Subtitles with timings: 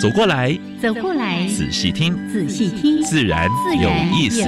[0.00, 3.48] 走过来，走过来，仔细听，仔细听，自然
[3.80, 4.42] 有意思。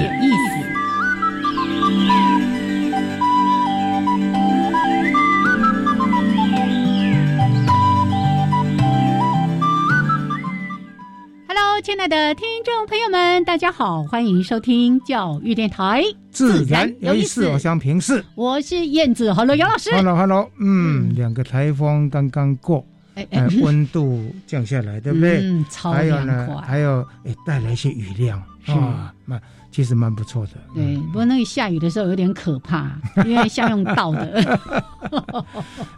[11.46, 17.48] Hello，亲爱的听众朋友们，大家好，欢迎收听教育电台，自然有意思。
[17.48, 22.84] 我想平视，我是燕子，Hello，杨老师，Hello，Hello，嗯，两个台风刚刚过，
[23.30, 25.38] 哎，温度降下来，对不对？
[25.42, 26.56] 嗯，超凉快。
[26.56, 30.52] 还有，哎，带来一些雨量啊，蛮其实蛮不错的。
[30.74, 32.90] 对，不过那个下雨的时候有点可怕，
[33.24, 34.58] 因为像用倒的。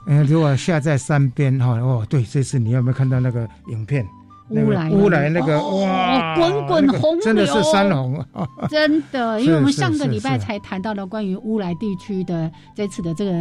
[0.06, 4.06] 嗯， 如果下在山边哈，哦，对，这次你有没有看到那个影片？
[4.50, 8.20] 乌来，乌来那个哇，滚滚红真的是山洪，
[8.68, 13.32] 真的，因为我们上个礼拜才谈到了关于乌来地区的这次的这个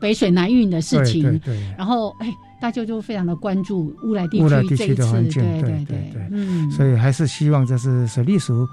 [0.00, 2.26] 北水南运的事情，对对，然后哎，
[2.62, 8.64] 大家就非常的关注乌来地区这一次，对对对，嗯，所以还是希望这是水利署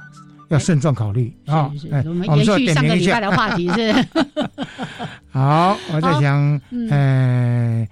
[0.49, 1.71] 要慎重考虑啊。
[2.05, 3.91] 我们延续上个礼拜的话题是，
[5.33, 7.87] 好，我在想，嗯。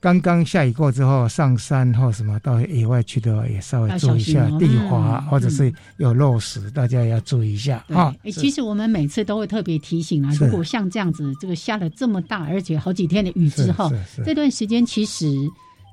[0.00, 8.14] 刚刚下雨过之后，上山或什么到野外去的话，也稍微注意一下地滑，或者是有落石，大家也要注意一下啊。
[8.32, 13.90] 其实我们每次都会特别提醒啊，如果像这样子，这个下了这么大，而且好几天的雨之后，
[14.24, 15.26] 这段时间其实。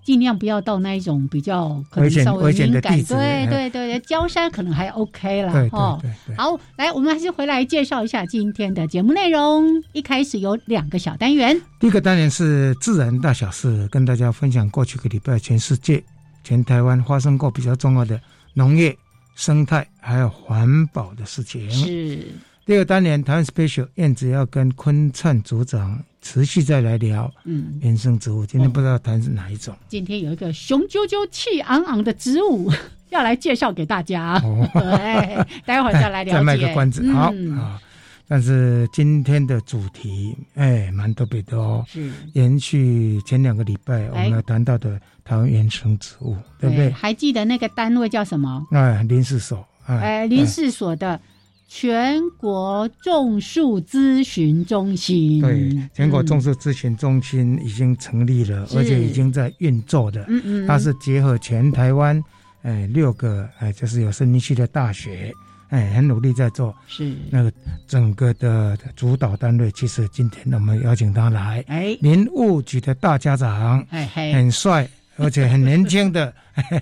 [0.05, 5.99] 尽量不要到那一种比较可能稍微敏感，对对对，焦山可能还 OK 了哈。
[6.37, 9.65] 好，来，我们还是回来介绍一下今天的节目内容。
[9.93, 16.03] 一开始有两个小单元，第一个单元是自然大小事，跟大家分享过去个礼拜全世界、
[16.43, 18.21] 全台湾发生过比较重要的
[18.53, 18.95] 农业、
[19.33, 21.67] 生态还有环保的事情。
[21.71, 22.27] 是。
[22.65, 28.43] 第二单元台湾 special 燕子要跟坤灿组长持续再来聊，嗯，原生植物。
[28.43, 29.75] 今天不知道谈是哪一种。
[29.87, 32.71] 今天有一个雄赳赳、气昂昂的植物
[33.09, 34.41] 要来介绍给大家。
[34.43, 36.33] 哦对，待会儿再来了解。
[36.33, 37.79] 再卖个关子，好啊。
[38.27, 41.85] 但是今天的主题，哎，蛮特别的哦。
[41.87, 46.89] 是延续前两个礼拜我们要谈到的台湾原生植物，对不对？
[46.89, 48.65] 还记得那个单位叫什么？
[48.71, 49.63] 哎，林氏所。
[49.85, 51.21] 哎，林氏所的。
[51.67, 60.23] 全国种树咨询中心，对，全国种树咨询中心已经成立了，而且已经在运作的。
[60.27, 62.23] 嗯嗯，它是结合全台湾，
[62.61, 65.33] 哎，六个哎，就是有森林系的大学，
[65.69, 66.73] 哎，很努力在做。
[66.87, 67.51] 是那个
[67.87, 74.87] 整个的主导单位，其实今天我们邀请他来，哎，林务局的大家长，哎，很帅。
[75.17, 76.33] 而且很年轻的，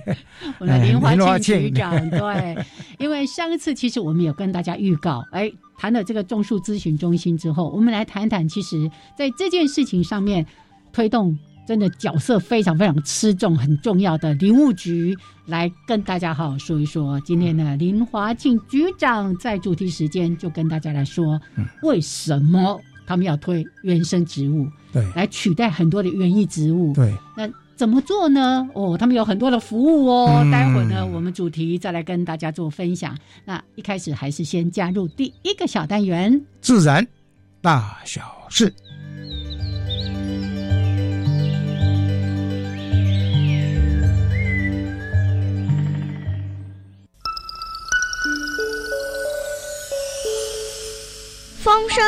[0.57, 2.57] 我的林华庆局长，对，
[2.97, 10.43] 因为上一次其实我们有跟大家预告，哎，谈了这个种树咨询中心之后，我们来谈谈，其实在这件事情上面
[10.91, 15.15] 推动，真的角色非常非常吃重，很重要的林务局
[15.45, 17.19] 来跟大家好好说一说。
[17.21, 21.39] 今天呢，林华庆局长在主题时间就跟大家来说，
[21.83, 27.47] 为什么他们要推原生植物，对，来取代很多的园艺植物，对，那。
[27.83, 28.65] 怎么做呢？
[28.75, 30.41] 哦，他们有很多的服务哦。
[30.49, 33.13] 待会儿呢，我们主题再来跟大家做分享。
[33.43, 37.05] 那一开始还是先加入第一个小单元——自然
[37.61, 38.73] 大小事。
[51.59, 52.01] 风声、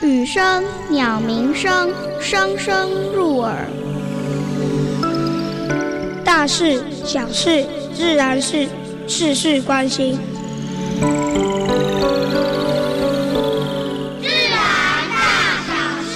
[0.00, 3.68] 雨声、鸟鸣声，声声入耳。
[6.38, 8.68] 大事小事自然是
[9.08, 10.16] 事事关心。
[14.22, 14.56] 自然
[15.10, 15.74] 大小
[16.04, 16.14] 事。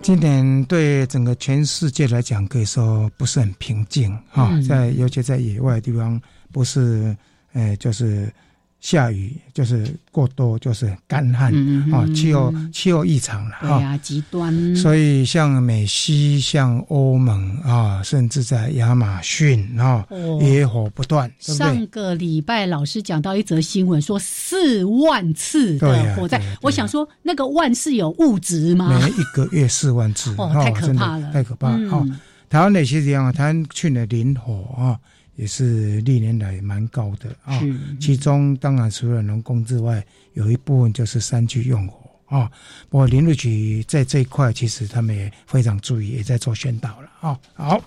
[0.00, 4.58] 今年对整个全世界来讲，可以说不是很平静啊。
[4.66, 6.18] 在尤其在野外的地方，
[6.50, 7.14] 不是，
[7.52, 8.32] 呃，就是
[8.80, 11.52] 下雨就是过多，就是干旱
[11.92, 14.74] 啊，气候气候异常了啊，极端。
[14.74, 20.06] 所以像美西、像欧盟啊，甚至在亚马逊啊，
[20.40, 21.30] 野火不断。
[21.38, 26.40] 上个礼拜老师讲到一则新闻，说四万次的火灾。
[26.62, 28.88] 我想说，那个万是有物质吗？
[28.88, 32.08] 每一个月四万次， 哦，太可怕了，太可怕哦！
[32.48, 34.98] 台湾那些这样啊，台湾去年林火啊。
[35.40, 37.58] 也是历年来蛮高的啊，
[37.98, 40.04] 其中当然除了农工之外，
[40.34, 42.50] 有一部分就是山区用火啊。
[42.90, 47.38] 不过林路局在这一块，其实他们也非常注意，也在做宣导了啊。
[47.54, 47.80] 好，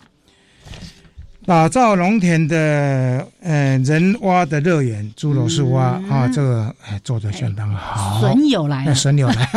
[1.46, 8.20] 打造农田的呃人挖的乐园，侏罗树蛙啊，这个哎做的相当好。
[8.20, 9.48] 损友来，了，损友来，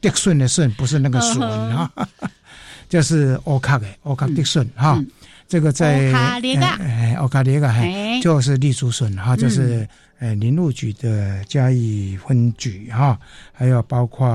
[0.00, 1.42] 德顺的顺不是那个损
[1.74, 1.90] 啊，
[2.88, 5.02] 就是欧卡的欧卡迪顺哈。
[5.50, 9.84] 这个在欧卡列嘎，哎，欧卡列嘎，哎，就是栗竹笋哈，就是
[10.20, 13.18] 呃林路局的嘉义分局哈，
[13.52, 14.28] 还有包括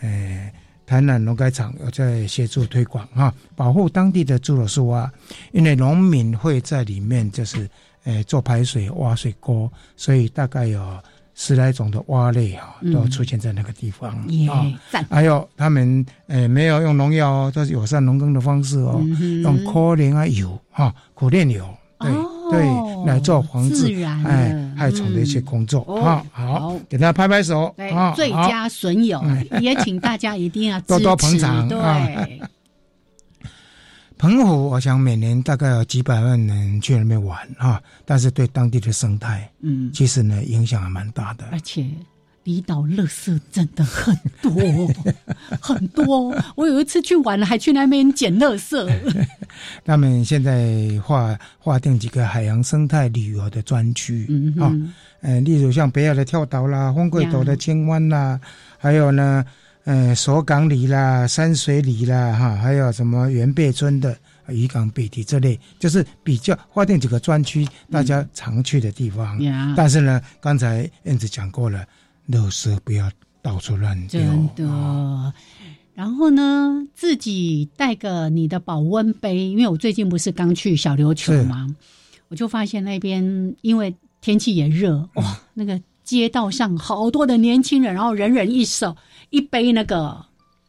[0.00, 0.52] 呃
[0.84, 5.08] 台南农改场有在协助推广哈，保护当地的侏罗树蛙，
[5.52, 7.70] 因为农民会在里面就是
[8.02, 11.00] 呃做排水挖水沟，所以大概有。
[11.42, 14.10] 十来种的蛙类哈，都出现在那个地方
[14.50, 14.66] 啊。
[15.08, 19.00] 还有他们诶，没有用农药哦，都是友善农耕的方式哦，
[19.42, 21.66] 用可怜啊油哈，苦楝油，
[21.98, 22.12] 对
[22.50, 26.22] 对，来做防治哎害虫的一些工作啊。
[26.30, 28.12] 好，给大家拍拍手啊！
[28.14, 29.22] 最佳损友，
[29.62, 31.78] 也请大家一定要 多多捧场对。
[34.20, 41.46] 澎湖，我想每年大概有几百万人去那边玩哈，但是对当地的生态，嗯，其实呢影响还蛮大的。
[41.50, 41.86] 而且
[42.44, 44.52] 离岛垃圾真的很多
[45.58, 48.92] 很多，我有一次去玩了，还去那边捡垃圾。
[49.86, 54.70] 他们现在划划定几个海洋生态旅游的专区，嗯啊，
[55.22, 58.38] 呃，例如像北海的跳岛啦、风柜岛的青湾啦，
[58.76, 59.42] 还有呢。
[59.90, 64.16] 呃，锁港里啦，山水里啦，哈，还有什么元贝村的
[64.46, 69.36] 渔港北堤这类，就是比较划定几个专区，大家常去的地方。
[69.74, 71.84] 但是呢，刚才燕子讲过了，
[72.28, 73.10] 垃圾不要
[73.42, 74.20] 到处乱丢。
[74.20, 75.32] 真的。
[75.92, 81.66] 然后呢，自己带个你的保温杯，因为我最近不是刚去小琉球吗？
[82.28, 88.96] 我就发现那边因为天气也热，哇，那个街道上好多的年轻人，然后人人一手。
[89.30, 90.24] 一杯那个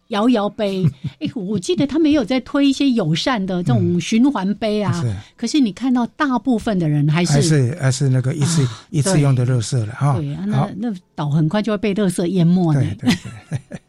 [0.09, 0.85] 摇摇杯，
[1.19, 4.91] 哎，我记得他没有在推一些友善的这种循环杯啊。
[5.01, 5.15] 是。
[5.37, 10.17] 可是你看到大部分的人还是还是还是那个一次一次用的垃圾了哈。
[10.17, 12.81] 对啊，那那岛很快就会被垃圾淹没了。
[12.81, 13.15] 对对
[13.49, 13.59] 对。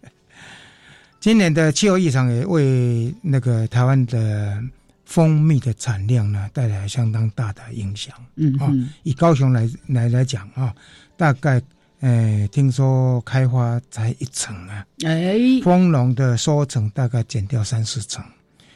[1.19, 4.61] 今年的气候异常也为那个台湾的
[5.05, 8.15] 蜂蜜的产量呢带来相当大的影响。
[8.37, 8.73] 嗯啊，
[9.03, 10.73] 以高雄来来来讲啊，
[11.17, 11.61] 大概。
[12.02, 14.84] 哎，听说开花才一层啊！
[15.04, 18.25] 哎，蜂农的收成大概减掉三四成，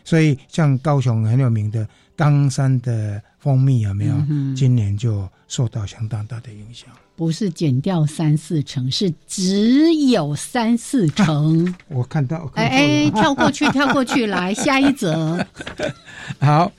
[0.05, 1.84] 所以像高雄很有名的
[2.14, 4.14] 冈山的蜂蜜有没有？
[4.55, 6.88] 今年就受到相当大的影响。
[7.17, 11.75] 不是减掉三四成，是只有三四成。
[11.88, 15.44] 我看到，哎哎，跳过去，跳过去，来下一则。
[16.38, 16.70] 好，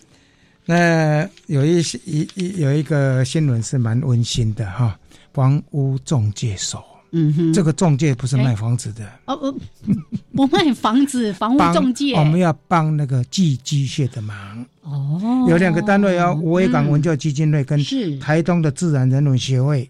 [0.63, 4.97] 那有一些一一有一个新闻是蛮温馨的哈。
[5.37, 9.05] 房屋中介所，嗯哼，这个中介不是卖房子的。
[9.25, 9.55] 哦哦，
[10.33, 14.65] 不卖房子，房屋中介，我们要帮那个寄机械的忙。
[14.81, 15.45] 哦。
[15.47, 17.79] 有两个单位哦，五位港文教基金会跟
[18.19, 19.87] 台东的自然人文协会，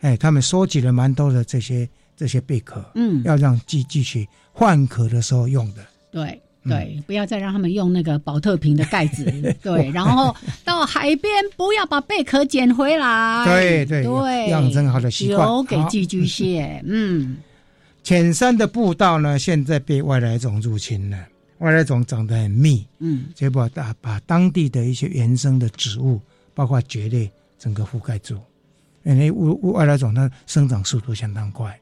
[0.00, 1.86] 哎，他们收集了蛮多的这些
[2.16, 6.40] 这些贝壳，嗯，要让寄继续换壳的时候用的，对。
[6.64, 9.24] 对，不要再让他们用那个保特瓶的盖子。
[9.62, 10.34] 对，然后
[10.64, 13.44] 到海边不要把贝壳捡回来。
[13.46, 15.46] 对对对，养成好的习惯。
[15.46, 16.82] 留给寄居蟹。
[16.84, 17.38] 嗯，
[18.02, 21.18] 浅山的步道呢，现在被外来种入侵了。
[21.58, 26.20] 外来种长得很密，嗯，结果把把当地的一些原生的植物，
[26.54, 28.38] 包括蕨类，整个覆盖住。
[29.02, 31.76] 因为外外来种它生长速度相当快，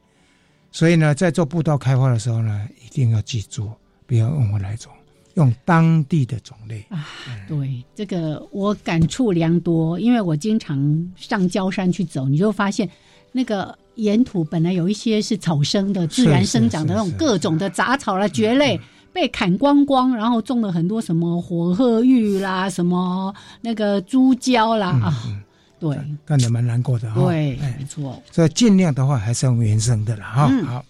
[0.71, 3.69] 所以呢，在做步道开发的时候呢，一定要记住。
[4.07, 4.91] 不要用我来种，
[5.35, 7.05] 用当地的种类啊。
[7.47, 12.89] 对，这个我感触良多，因为我经常上焦山去走，你就发现
[13.33, 18.79] 那个沿途本来有一些是草生的、自然生长的那种各种的杂草啦、蕨类
[19.11, 25.43] 被砍光光，然后种了很多什么火鹤玉啦、什么那个猪胶啦啊。
[25.79, 25.95] 对，
[26.25, 27.21] 看着蛮难过的哈。
[27.21, 28.19] 对，没错。
[28.31, 30.47] 所以尽量的话还是用原生的了哈。
[30.65, 30.85] 好。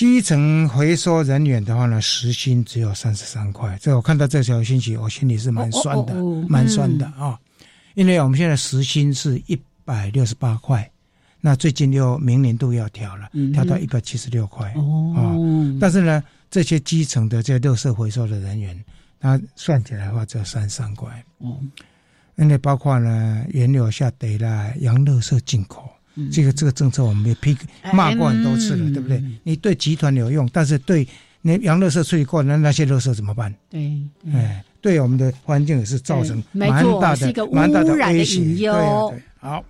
[0.00, 3.76] 基层回收人员的话呢，时薪只有三十三块。
[3.82, 6.14] 这我看到这条信息，我心里是蛮酸的，
[6.48, 7.38] 蛮酸的啊。
[7.92, 10.90] 因为我们现在时薪是一百六十八块，
[11.38, 15.76] 那最近又明年度要调了，调到一百七十六块哦。
[15.78, 18.82] 但是呢，这些基层的这些垃圾回收的人员，
[19.20, 21.70] 他算起来的话只有三十三块嗯。
[22.36, 25.90] 因为包括呢原料下跌啦，洋垃圾进口，
[26.30, 27.56] 这个这个政策我们也批
[27.92, 29.22] 骂过很多次了，对不对？
[29.42, 31.06] 你对集团有用，但是对
[31.42, 33.54] 那洋垃圾处理过那那些垃圾怎么办？
[33.68, 34.00] 对，
[34.32, 34.64] 哎。
[34.82, 38.40] 对我们的环境也是造成蛮大的、蛮大的威胁。
[38.40, 39.62] 对对，好。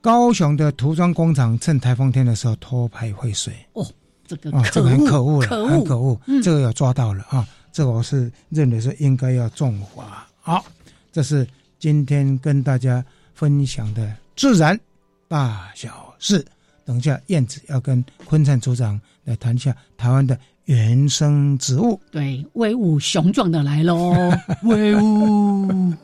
[0.00, 3.52] 高雄的涂装工厂趁台风天的时候偷排废水。
[3.74, 3.86] 哦，
[4.26, 6.18] 这个这个很可恶了，很可恶。
[6.42, 7.46] 这个要抓到了啊！
[7.70, 10.26] 这个我是认为是应该要重罚。
[10.40, 10.64] 好，
[11.12, 11.46] 这是
[11.78, 13.04] 今天跟大家
[13.34, 14.78] 分享的自然
[15.26, 16.44] 大小事。
[16.84, 20.38] 等一下，燕子要跟昆灿组长来谈一下台湾的。
[20.66, 24.12] 原生植物，对，威武雄壮的来喽，
[24.64, 25.94] 威武！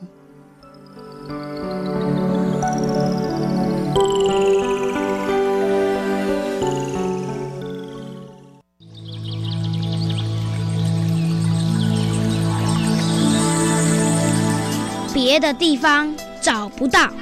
[15.13, 17.13] 别的地方找不到，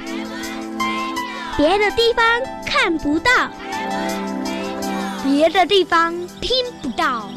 [1.61, 2.25] 别的地方
[2.65, 3.29] 看不到，
[5.23, 6.49] 别的地方听
[6.81, 7.29] 不到。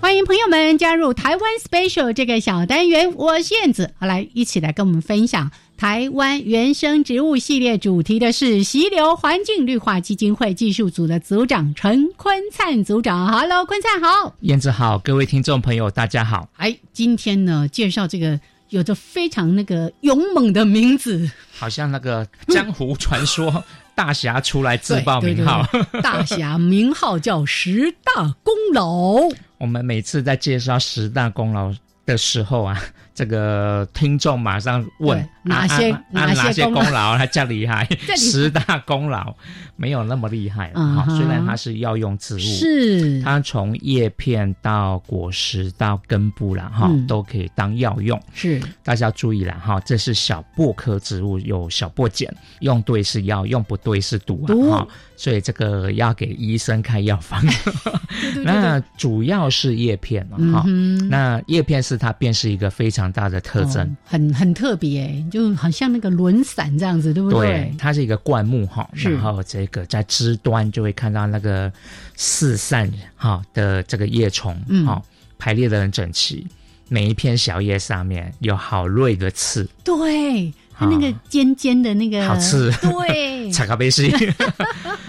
[0.00, 18.40] 欢迎朋友们加入台湾 Special 这个小单元，我是燕子，好来一起来跟我们分享台湾原生植物系列主题的是溪流环境绿化基金会技术组的组长陈坤灿组长，Hello，坤灿好，燕子好，各位听众朋友大家好，哎，今天呢介绍这个
[18.70, 23.62] 有着非常那个勇猛的名字，好像那个江湖传说。
[23.94, 25.66] 大侠出来自报名号，
[26.02, 29.26] 大侠名号叫十大功劳。
[29.56, 31.72] 我们每次在介绍十大功劳
[32.04, 32.78] 的时候啊。
[33.16, 37.88] 这个听众马上问哪些哪些功劳 他较厉害？
[38.14, 39.34] 十大功劳
[39.74, 41.06] 没有那么厉害了。
[41.08, 48.20] 虽然它是药用植物，是它从叶片到果实到根部了哈，都可以当药用。
[48.34, 52.30] 是大家要注意了哈，这是小檗科植物，有小檗碱，
[52.60, 54.88] 用对是药，用不对是毒啊哈。
[55.16, 57.42] 所以这个要给医生开药方。
[58.44, 60.64] 那主要是叶片嘛哈，
[61.08, 63.06] 那叶片是它便是一个非常。
[63.16, 63.96] 大的特征。
[64.04, 67.46] 很很特别，就好像那个轮伞这样子，对不对？
[67.46, 71.72] 对，它是一个灌木哈，然后这个在枝端就会看到那个
[72.14, 74.54] 四散哈的这个叶丛，
[74.84, 75.00] 哈
[75.38, 76.46] 排列的很整齐，
[76.88, 80.52] 每一片小叶上面有好锐的刺，对。
[80.78, 84.06] 它那个尖尖的那个好刺，对， 茶咖啡是，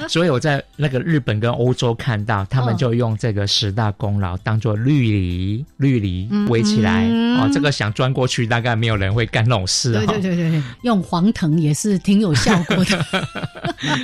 [0.10, 7.06] 所以我在那个日本跟欧洲看到，他们就用这个十大功劳当做绿篱，绿篱围起来
[7.38, 9.94] 哦，这个想钻过去，大概没有人会干那种事。
[9.94, 13.06] 对对对对，用黄藤也是挺有效果的，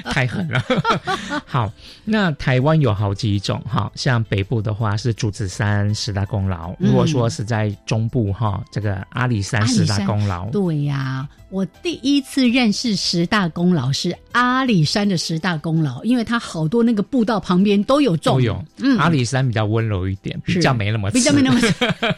[0.12, 0.62] 太狠了。
[1.48, 1.72] 好，
[2.04, 11.28] 那台湾有好几种哈，像北部的话是竹子山十大功劳，如果说是在中部哈，这个阿里山十大功劳，对呀。
[11.54, 18.38] 我第一次认识十大功劳是阿里山的十大功劳，因为它好多那个步道旁边都有种。
[18.38, 21.60] 都有，嗯，阿里山比较温柔一点，比较没那么比较没那么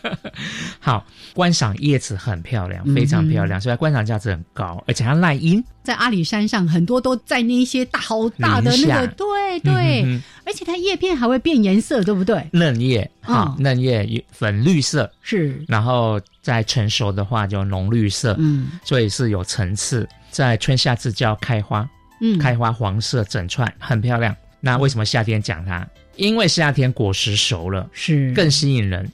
[0.79, 1.05] 好。
[1.33, 5.61] 观赏叶子很漂亮，非常漂亮，所以观赏价值很高，而且它耐阴。
[5.85, 12.45] 在阿里山上，很多都在那一些大好大的那个，对对，而且它叶片还会变颜色，对不对？
[12.51, 15.09] 嫩叶啊，嫩叶粉绿色。
[15.21, 20.09] 是，然后再成熟的话就浓绿色，嗯，所以是有层次。
[20.31, 21.87] 在春夏之交开花，
[22.19, 24.35] 嗯，开花黄色整串，很漂亮。
[24.65, 25.87] 那为什么夏天讲它？
[26.15, 28.33] 因为夏天果实熟了，是。
[28.33, 29.07] 更吸引人。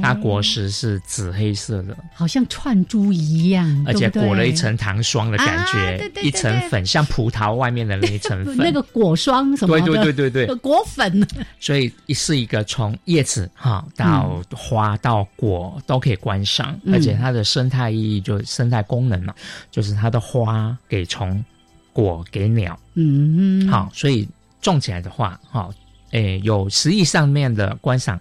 [0.00, 11.26] 它果实是紫黑色的，好像串珠一样，而且裹了一层糖霜的感觉，一层粉，像葡萄外面的那一层 粉，那个果霜什么的，对对对对对，果粉。
[11.60, 19.34] 所以是一个从叶子哈到花到果都可以观赏，而且它的生态意义就生态功能嘛，
[19.70, 21.44] 就是它的花给虫，
[21.92, 24.28] 果给鸟，嗯，好，所以
[24.66, 25.70] 种起来的话，哈。
[26.12, 28.18] 诶，有实际上面的观赏，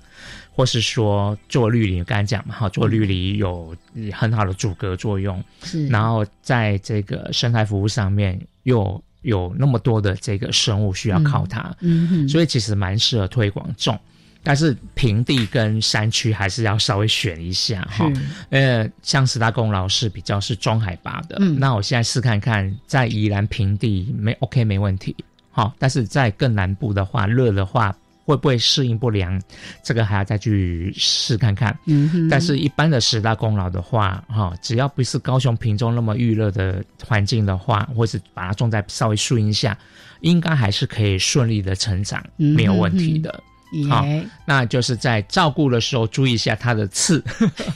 [0.52, 3.76] 或是说做绿篱，刚才讲嘛，哈，做绿篱有
[4.12, 5.88] 很好的阻隔作用，是。
[5.88, 13.98] 然后在这个生态服务上面，又有那么多的这个生物需要靠它，嗯嗯，所以其实蛮适合推广种。
[14.42, 18.12] 但是平地跟山区还是要稍微选一下哈。
[18.50, 25.16] 呃，像十大功劳是比较是中海拔的，嗯，那我现在试看看，在宜兰平地没 OK 没问题，
[25.56, 27.96] 好，但是在更南部的话，热的话。
[28.28, 29.40] 会不会适应不良？
[29.84, 31.78] 这个还要再去试看看。
[31.86, 39.78] 嗯，但是一般的十大功劳的话，哈，只要不是高雄屏中那么预热的环境的话，或是把它种在稍微树荫下，
[40.22, 43.44] 应该还是可以顺利的成长，没有问题的。
[43.88, 44.04] 好，
[44.44, 47.24] 那就是在照顾的时候注意一下它的刺，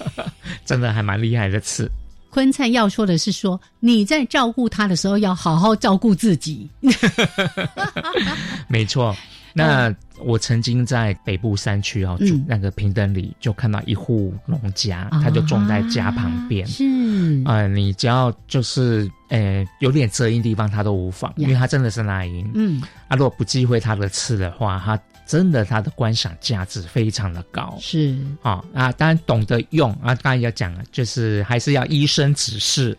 [0.65, 1.88] 真的还蛮厉害的刺。
[2.29, 6.69] 坤灿要说的是说，你在照顾他的时候要好好照顾自己。
[8.67, 9.15] 没错。
[9.51, 12.17] 那我曾经在北部山区啊哦，
[12.48, 16.65] 那个平等里就看到一户农家，他就种在家旁边。
[16.67, 16.86] 是
[17.45, 22.50] 啊，你只要就是呃有点遮阴地方，他都无妨，因为它真的是那阴。
[22.53, 24.98] 嗯，啊，如果不忌讳它的刺的话，它
[25.29, 27.77] 真的它的观赏价值非常的高。
[27.79, 32.98] 是啊啊，当然懂得用啊，当然要讲了，就是还是要医生指示。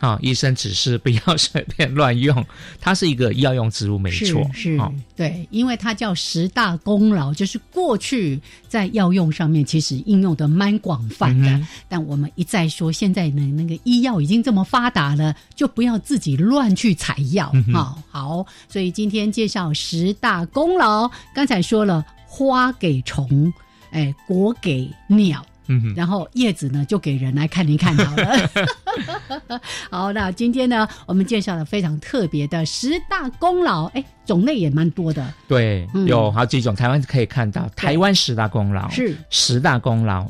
[0.00, 2.44] 啊，医生只是不要随便乱用，
[2.80, 4.78] 它是一个药用植物，没错，是，
[5.16, 17.96] 对，因为它叫十大功劳，就是过去在药用上面其实应用的蛮广泛的，但我们一再说，现在呢那个医药已经这么发达了，就不要自己乱去采药啊。
[18.10, 23.52] 好，所以今天介绍十大功劳，刚才说了花给虫，
[23.90, 25.44] 哎，果给鸟。
[25.68, 29.60] 嗯，然后叶子呢，就给人来看一看好了。
[29.90, 35.32] 好，那今天呢，我们介绍了非常特别的十大功劳，哎，种类也蛮多的。
[35.46, 36.74] 对，有好几种。
[36.74, 40.26] 台湾可以看到，台湾十大功劳是十大功劳，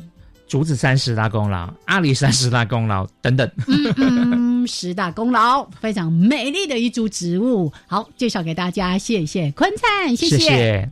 [0.47, 3.49] 竹子山十大功劳，阿里山十大功劳等等。
[3.97, 7.71] 嗯，十大功劳，非常美丽的一株植物。
[7.87, 10.89] 好，介绍给大家，谢谢坤灿，谢谢。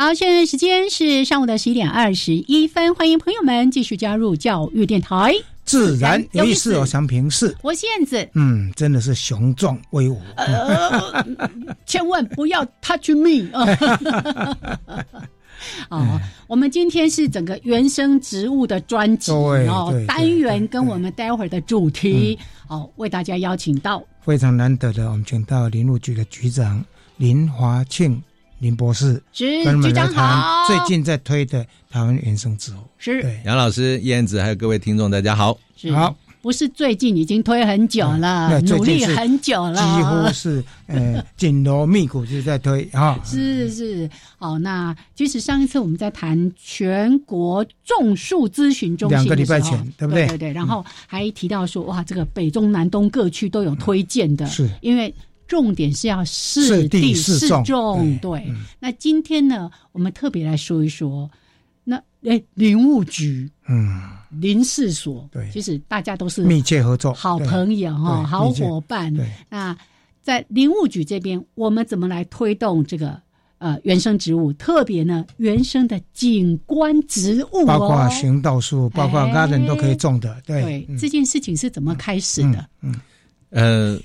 [0.00, 5.34] 好，现在时间是上午的十一点二十一分，欢迎朋友们继续加入教育电台。
[5.64, 7.52] 自然有意思，我想平视。
[7.64, 10.20] 我是燕子，嗯，真的是雄壮威武。
[10.36, 11.26] 呃，
[11.84, 13.66] 千万不要 touch me 啊！
[15.90, 22.38] 哦，我们今天是整个原生植物的专辑哦，单元跟我们待会儿的主题
[22.68, 26.84] 哦，为大家邀请到非常难得的，我们请到林务局的局长
[27.16, 28.22] 林华庆。
[28.58, 30.66] 林博士，是局长好。
[30.66, 35.56] 最近在推的台湾原生植物，是杨老师、燕子，还有各位听众，大家好。
[35.94, 43.16] 好，不是最近，已经推很久了，努力很久了，几乎是呃紧锣密鼓就在推啊。
[43.24, 50.26] 是是，好，那其实上一次我们在谈全国种树咨询中心两个礼拜前，对不对？
[50.26, 55.14] 对对，然后还提到说，哇，这个北中南东各区都有推荐的，是因为。
[55.48, 58.46] 重点是要适地适重，对。
[58.78, 61.28] 那今天呢，我们特别来说一说，
[61.82, 63.98] 那哎，林务局，嗯，
[64.30, 69.12] 林事所，对，其实大家都是密切合作，好朋友哈，好伙伴。
[69.14, 69.26] 对。
[69.48, 69.74] 那
[70.22, 73.18] 在林务局这边，我们怎么来推动这个
[73.56, 74.52] 呃原生植物？
[74.52, 80.36] 特别呢，原生的景观植物，包括行道树，包括 garden 都可以种的。
[80.44, 82.68] 对，这件事情是怎么开始的？
[82.82, 82.94] 嗯，
[83.48, 83.98] 呃。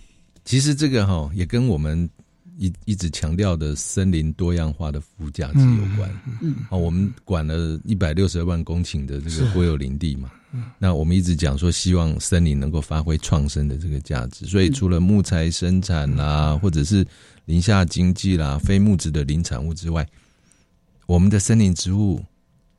[0.46, 2.10] 其实这个哈也跟我们
[2.58, 6.10] 一一直强调的森林多样化的附加值有关。
[6.42, 10.32] 嗯，哦，我们管了一百六十二万公顷的这个国有林地嘛。
[10.52, 14.46] 嗯，那我们一直讲说，希望森林能够发挥创生的这个价值。
[14.46, 17.04] 所以除了木材生产啦，或者是
[17.46, 20.08] 林下经济啦、非木质的林产物之外，
[21.08, 22.24] 我们的森林植物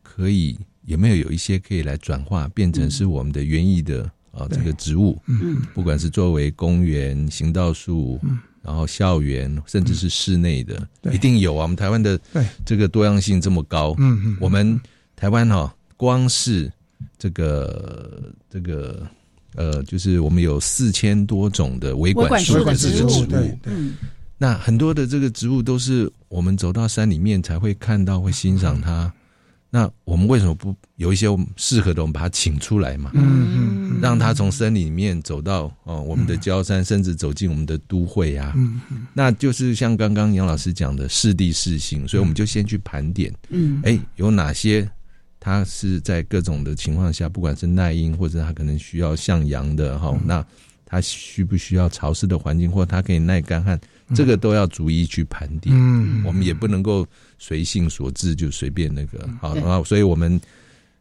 [0.03, 4.09] 可以有没有有一些可以来转化变成是我们的园艺的？
[4.37, 11.63] 啊，这个植物，嗯，不管是作为公园、行道树，嗯，然后校园，甚至是室内的，一定有啊。
[11.63, 12.19] 我们台湾的
[12.67, 14.81] 这个多样性这么高，嗯嗯，我们
[15.15, 16.71] 台湾哈，光是
[17.17, 19.07] 这个这个
[19.55, 23.73] 呃，就是我们有四千多种的维管束的植物，对对。
[24.37, 29.11] 那很多的这个植物都是我们走到山里面才会看到，会欣赏它。
[29.75, 33.11] 那我们为什么不有一些适合的，我们把它请出来嘛？
[33.13, 38.53] 嗯嗯，让他从森林里面走到哦，我们的郊山，甚至走进我们的都会啊。
[38.55, 43.35] 嗯嗯，那就是像刚刚杨老师讲的适地适性，所以我们就先去盘点。
[43.49, 44.89] 嗯，哎，有哪些
[45.41, 50.47] 它是在各种的情况下，不管是耐阴或者它可能需要向阳的哈，那
[50.87, 53.77] 它需不需要潮湿的环境，或它可以耐干旱？
[54.13, 57.07] 这个都要逐一去盘点，嗯，我们也不能够
[57.39, 59.29] 随性所致就随便那个。
[59.41, 60.41] 好，然后所以我们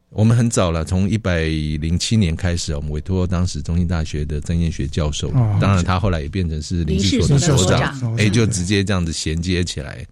[0.10, 10.06] 我们很早了，从一百零七年开始，我们委托当时中兴大学的曾燕学教授，当然他后来也变成是林氏所的所长，哎，就直接这样子衔接起来，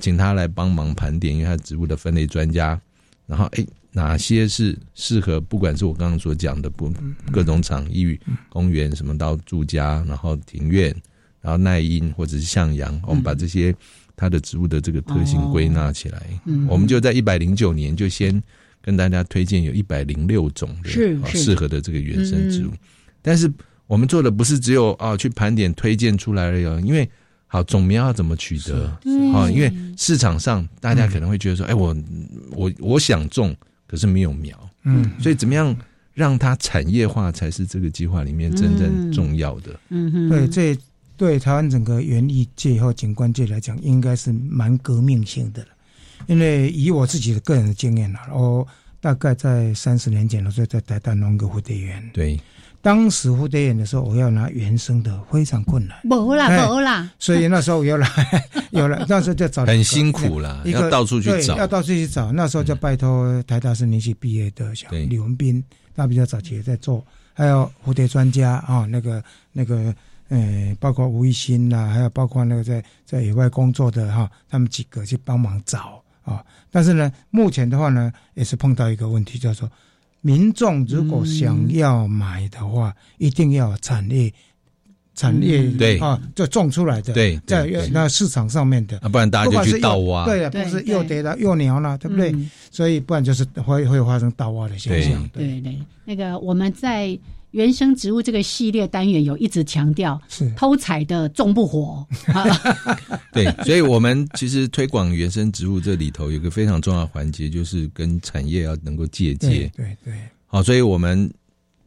[0.00, 2.78] 请他来帮忙盘点，因为他植物的分类专家，
[3.26, 6.92] 然后哎，哪些是适合，不管是我刚刚所讲的不
[7.30, 10.94] 各种场域、公园什么到住家，然后庭院，
[11.44, 13.72] 然后耐阴或者是向阳，我们把这些
[14.16, 16.20] 它的植物的这个特性归纳起来，
[16.66, 18.42] 我们就在一百零九年就先。
[18.86, 20.90] 跟大家推荐有一百零六种的
[21.24, 22.70] 适合的这个原生植物，
[23.22, 23.50] 但是
[23.86, 27.08] 我们做的不是只有啊去盘点推荐出来了哟，因为
[27.46, 28.84] 好种苗要怎么取得？
[29.32, 29.50] 啊？
[29.50, 31.96] 因为市场上大家可能会觉得说，哎，我
[32.50, 35.74] 我我想种，可是没有苗，嗯，所以怎么样
[36.12, 39.80] 让它产业化才是这个计划里面真正重要的。
[39.88, 40.78] 嗯哼，对，这
[41.16, 45.68] 对台湾整个园艺界和景观界来讲，应该是蛮革命性的了。
[46.26, 48.66] 因为以我自己的个人的经验啊，我
[49.00, 52.10] 大概在三十年前的时候，在台大弄个蝴蝶园。
[52.14, 52.40] 对，
[52.80, 55.98] 当时蝴蝶园的时候，我要拿原生的，非常困难。
[56.02, 57.10] 没啦，没啦。
[57.18, 58.08] 所以那时候我要来，
[58.72, 62.32] 有了， 那时候就找很辛苦了，要到处去找，要到处去找。
[62.32, 65.62] 那时候就拜托台大森林系毕业的小李文斌，
[65.94, 69.22] 他比较早期也在做，还有蝴蝶专家啊，那个
[69.52, 69.94] 那个，
[70.28, 76.02] 呃，包括吴一新呐，还有包括那个在在野外工作的哈，他们几个去帮忙找。
[76.24, 79.70] 啊，但是呢，目前的话呢，也是碰到一个问题，叫做
[80.22, 84.32] 民众如果想要买的话，一定要产业
[85.14, 92.34] 产业对啊，就种出来的对，在那市场上面的，不然大家就去盗挖，对啊，不是又得了又鸟了，对不对？
[92.70, 95.28] 所以不然就是会会发生盗挖的现象。
[95.28, 97.18] 对对，那个我们在。
[97.54, 102.04] 原生植物这个系列单元有一直强调，是偷采的种不活。
[103.32, 109.70] 对，所以我们其实推广原生植物这里头有个非常重要的环节，就是跟产业要能够借鉴。
[109.76, 110.14] 对对。
[110.46, 111.32] 好，所以我们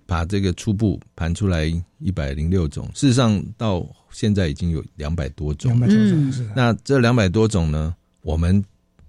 [0.06, 1.66] 把这个初步盘出来
[2.00, 5.70] 一百零六种，事实上到现在已经有两百多种。
[5.70, 6.50] 两百多种是。
[6.56, 8.64] 那这两百多种呢，我们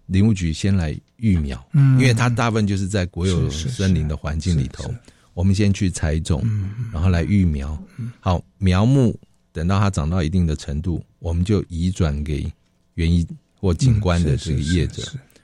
[0.06, 4.92] 林务局先来育苗，嗯，因为它大部分就是在国有森林的环境里头。
[5.38, 6.44] 我们先去采种，
[6.92, 7.80] 然后来育苗。
[8.18, 9.16] 好，苗木
[9.52, 12.52] 等到它长到一定的程度，我们就移转给
[12.94, 13.24] 园艺
[13.54, 15.00] 或景观的这个业者。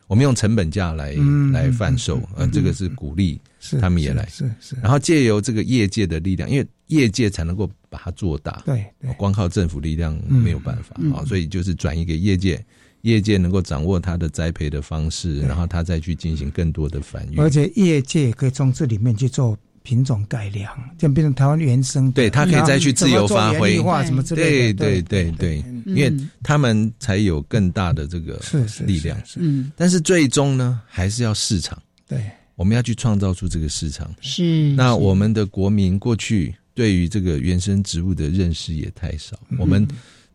[0.09, 1.15] 我们用成本价来
[1.53, 3.41] 来贩售，呃，这个是鼓励
[3.81, 4.27] 他们也来。
[4.27, 4.75] 是是。
[4.83, 8.61] 然后借由这个业界的力量，因为业界才能够把它做大。
[8.67, 8.85] 对，
[9.17, 12.61] 光靠政府力量没有办法啊，所以就是转移给业界，
[13.03, 17.37] 业界能够掌握它的栽培的方式，然后它再去进行更多的繁育。
[17.39, 19.57] 而且业界可以从这里面去做。
[19.85, 28.41] 品种改良，这样变成台湾原生，对它可以再去自由发挥，什么之类的，对对对对，因为他们才有更大的这个
[28.87, 29.17] 力量。
[29.37, 31.81] 嗯，但是最终呢，还是要市场。
[32.09, 32.19] 对，
[32.57, 34.13] 我们要去创造出这个市场。
[34.23, 39.87] 是，那我们的国民过去对于这个原生植物的认识也太少，我们。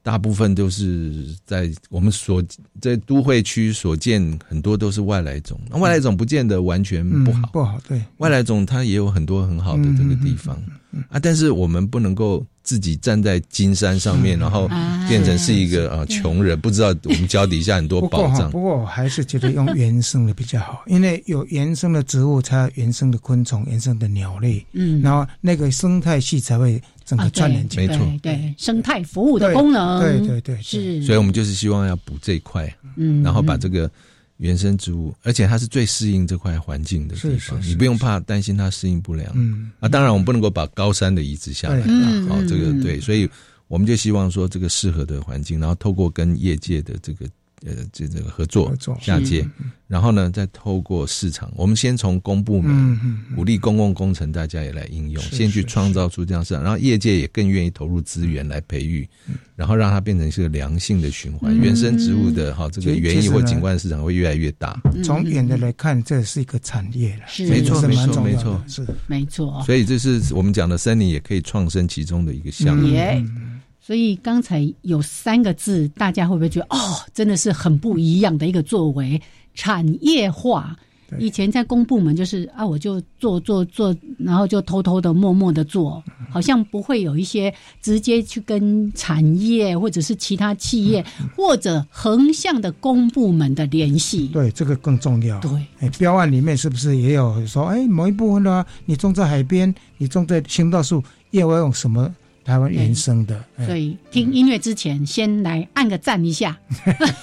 [0.02, 2.44] 大部分都是在我们所
[2.82, 5.60] 在都会区所见，很多都是外来种。
[5.70, 8.02] 那外来种不见得完全不好，不好对。
[8.18, 10.56] 外来种它也有很多很好的这个地方
[11.10, 12.46] 啊，但是我们不能够。
[12.62, 14.68] 自己站在金山上面，然后
[15.08, 18.52] 变成是一个啊穷人，不知道我们脚底下很多宝藏。
[18.52, 26.80] 不过我还是觉得用原生的比较好， 因为有原生的植物，才有原生的昆虫、原生的鸟类，嗯，然后那个生态系才会
[27.10, 27.88] 整个串联起来。
[27.88, 31.02] 没错，对生态服务的功能，对对对，是。
[31.04, 33.90] 所以我们就是希望要补这一块，嗯，然后把这个。
[34.40, 39.30] 原生植物，而且它是最适应这块环境的地方，你不用怕担心它适应不良。
[39.36, 41.82] 嗯，啊，当然我们不能够把高山的移植下来，
[42.30, 43.30] 好，这个对，所以
[43.68, 47.26] 我们就希望说这个适合的环境，然后透过跟业界的这个。
[47.66, 49.46] 呃，这这个合作下接，
[49.88, 52.98] 然后呢，再透过市场，我们先从公部门
[53.36, 59.08] 鼓励公共工程，大家也来应用，先去创造出这样市场，然后业界也更愿意投入资源来培育，
[59.56, 61.54] 然后让它变成是个良性的循环。
[61.58, 64.80] 原生植物的哈，这个园艺或景观市场会越来越大。
[65.04, 68.88] 从远的来看，这是一个产业了，没错，没错，没错，是。
[69.08, 69.62] 没错。
[69.66, 72.88] 所以这是我们讲的森林也可以创生其中的一个项目。
[73.90, 76.78] 所以刚才有三个字，大家会不会觉得哦，
[77.12, 79.20] 真的是很不一样的一个作为？
[79.56, 80.78] 产业化。
[81.18, 91.04] 以前在公部门就是啊，我就做做做，然后就偷偷的、默默的做，好像不会有一些直接去跟产业或者是其他企业
[91.36, 94.28] 或者横向的公部门的联系。
[94.28, 95.40] 对，这个更重要。
[95.40, 95.50] 对，
[95.80, 102.14] 哎，标案里面是不是也有说，哎，某一部分呢，你种在海边，你种在行道树，业外用什么？
[102.50, 103.44] 台湾原生的。
[103.64, 106.58] 所以听音乐之前，先来按个赞一下。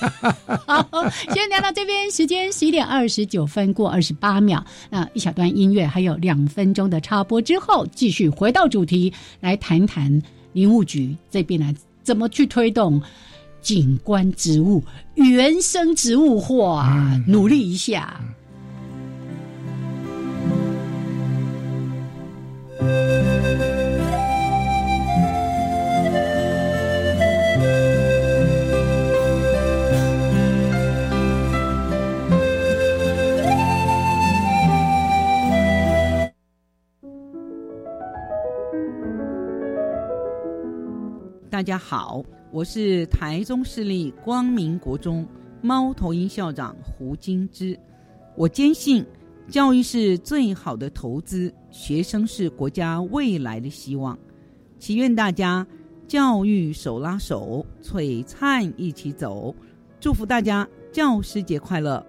[0.64, 0.88] 好，
[1.34, 4.64] 先聊到这边，时间十一点二十九分过二十八秒。
[4.88, 13.02] 那一小段音乐，还有两分钟的插播之后，继续回到主题，来谈谈林务局这边来怎么去推动
[13.60, 14.84] 景观植物、
[15.16, 18.20] 原生植物化，努力一下。
[41.48, 45.26] 大家好，我是台中市立光明国中
[45.62, 47.78] 猫头鹰校长胡金枝。
[48.34, 49.04] 我坚信，
[49.48, 54.18] 教育是最好的投资，学生是国家未来的希望。
[54.78, 55.64] 祈愿大家
[56.08, 59.54] 教育手拉手，璀璨一起走。
[60.00, 62.04] 祝福大家教师节快乐！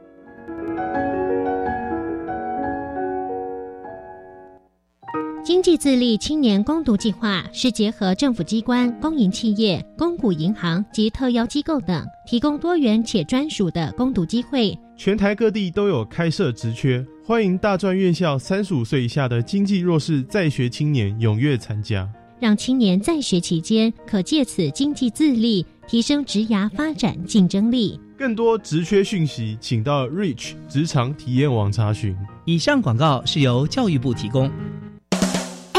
[5.47, 14.77] 经济自立青年攻读计划是结合政府机关、公营企业、公股银行及特邀机构等，提供多元且专属的攻读机会。
[14.97, 22.05] 全台各地都有开设职缺，欢迎大专院校三十五岁以下的经济弱势在学青年踊跃参加，
[22.41, 27.97] 让青年在学期间可借此经济自立，提升职涯发展竞争力。
[28.17, 32.13] 更多职缺讯息，请到 Reach 职场体验网查询。
[32.43, 34.51] 以上广告是由教育部提供。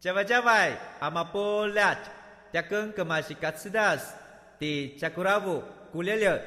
[0.00, 1.94] 加外加外，阿玛波拉，
[2.50, 4.14] 扎根格玛西卡斯达斯，
[4.58, 6.42] 迪加古拉布古列列。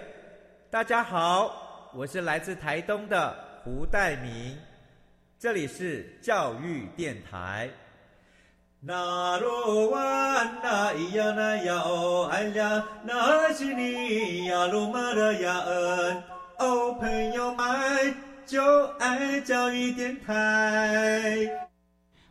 [0.71, 3.31] 大家好，我是来自台东的
[3.63, 4.57] 胡代明，
[5.37, 7.69] 这里是教育电台。
[8.79, 9.99] 那罗哇
[10.63, 16.23] 那咿呀那呀哦哎呀，那是你呀鲁玛的呀恩
[16.57, 18.15] 哦，朋友们
[18.47, 21.69] 就爱教育电台。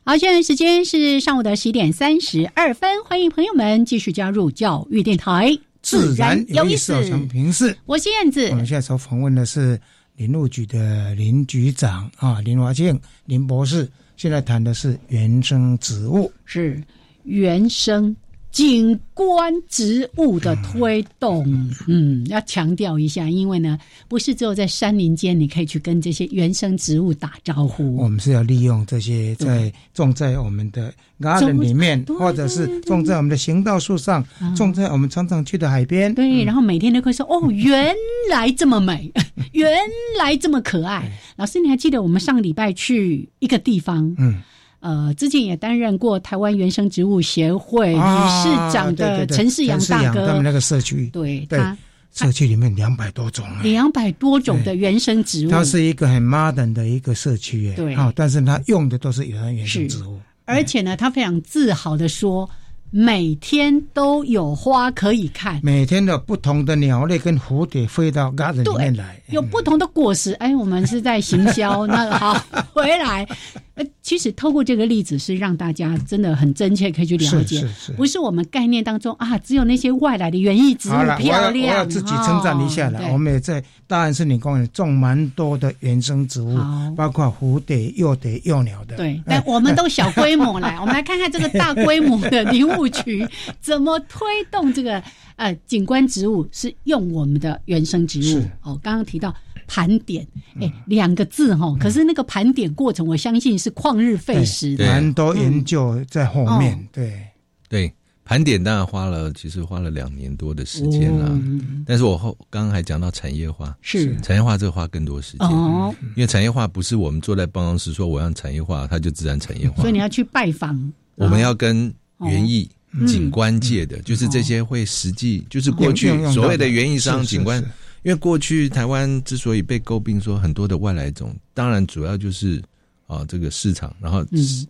[0.04, 6.92] 好，现在时间是上午的十点三十二分，欢迎朋友们继续加入教育电台，自然有意思。
[7.30, 8.48] 平视，我是燕子。
[8.48, 9.80] 我们现在所访问的是
[10.16, 13.88] 林务局的林局长啊，林华庆林博士。
[14.16, 16.82] 现在谈的是原生植物，是
[17.22, 18.14] 原生。
[18.52, 21.42] 景观植物的推动，
[21.88, 27.96] 嗯，要强调一下，因为呢，不是只有在山林间你可以去跟这些原生植物打招呼。
[27.96, 34.22] 我们是要利用这些在种在我们的 garden 里面，或者是种在我们的行道树上，
[34.54, 36.14] 种在我们常常去的海边。
[36.14, 37.94] 对，然后每天都会说：“哦，原
[38.30, 39.10] 来这么美，
[39.52, 39.72] 原
[40.18, 44.14] 来这么可爱。”老师，你还记得我们上礼拜去一个地方？
[44.18, 44.42] 嗯。
[44.82, 51.76] 呃，之前也担任过台湾原生植物协会理事长的陈世阳大哥，他们那个社区，对他
[52.12, 53.60] 社区里面两百多种，啊。
[53.62, 62.50] 两百多种的原生植物，它是一个很 modern 的一个社区，对，好，但是它用的都是原原生植物，而且呢，他非常自豪的说。
[62.94, 70.34] 每天都有花可以看，每天的不同的鸟类跟蝴蝶飞到 garden 里面来，有不同的果实。
[70.34, 72.38] 哎，我们是在行销， 那好
[72.74, 73.26] 回来。
[73.74, 81.52] 呃，其实透过这个例子，是让大家真的很真切可以去了解，不是我们概念当中啊，只有那些外来的园艺植物漂亮。
[81.52, 86.58] 我要自己称赞一下了，我们也在大安森林公园种蛮多的原生植物，
[86.94, 88.96] 包括蝴蝶、幼蝶、幼鸟的。
[88.96, 93.26] 对，但我们都小规模来，我们来看看这个大规模的 林务局
[93.62, 95.02] 怎么推动这个
[95.36, 98.42] 呃景观植物，是用我们的原生植物。
[98.62, 99.34] 哦，刚刚提到。
[99.72, 100.26] 盘点，
[100.60, 106.78] 哎，两个字哈，可是那个盘点过程，我相信是旷日费时，蛮多研究在后面。
[106.92, 107.26] 对。
[107.70, 107.90] 对，
[108.22, 111.40] 盘点当然花了，其实花了两年多的时间了。
[111.86, 114.14] 但是我后刚刚还讲到产业化，是。
[114.20, 115.48] 产业化这个花更多时间。
[115.48, 119.80] 哦，因为产业化不是我们坐在办公室说我要产业化，它就自然产业化。
[119.80, 122.70] 所以你要去拜访，我们要跟园艺、
[123.06, 127.64] 景观界的，就是这些会实际，就是过去所谓的园艺商、景观。
[128.02, 132.60] 因为过去台湾之所以被诟病说很多的外来种，当然主要就是
[133.06, 134.24] 啊，这个市场，然后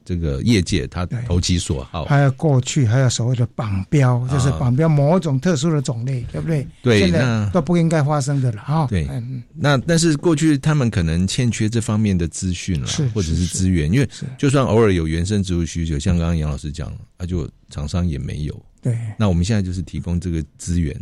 [0.04, 6.66] 这个业界它投其所好，还有过去还有所谓的绑标，就是绑标某种特殊的种类，对不对？
[6.82, 8.86] 对，那都不应该发生的了啊。
[8.88, 9.08] 对，
[9.54, 18.62] 那但是过去他们可能欠缺这方面的资讯了，或者是资源，因为就算偶尔有原生植物需求，像刚刚杨老师讲，那就厂商也没有。
[18.82, 20.94] 对，那我们现在就是提供这个资源，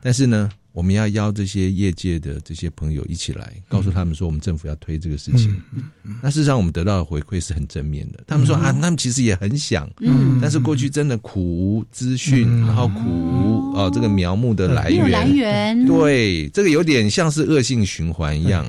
[0.00, 0.48] 但是呢。
[0.78, 5.60] 我们要邀这些业界的这些朋友一起来，告诉他们说，我们政府要推这个事情。
[6.22, 8.22] 那事实上，我们得到的回馈是很正面的。
[8.28, 9.90] 他们说啊，他们其实也很想，
[10.40, 15.10] 但是过去真的苦无资讯，然后苦无哦这个苗木的来源。
[15.10, 18.64] 来源对，这个有点像是恶性循环一样，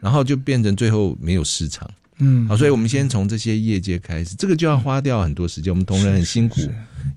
[0.00, 1.86] 然后就变成最后没有市场。
[2.20, 5.70] 嗯，好，所以我们先从这些业界开始，这个就要花掉很多时间。
[5.70, 6.62] 我们同仁很辛苦。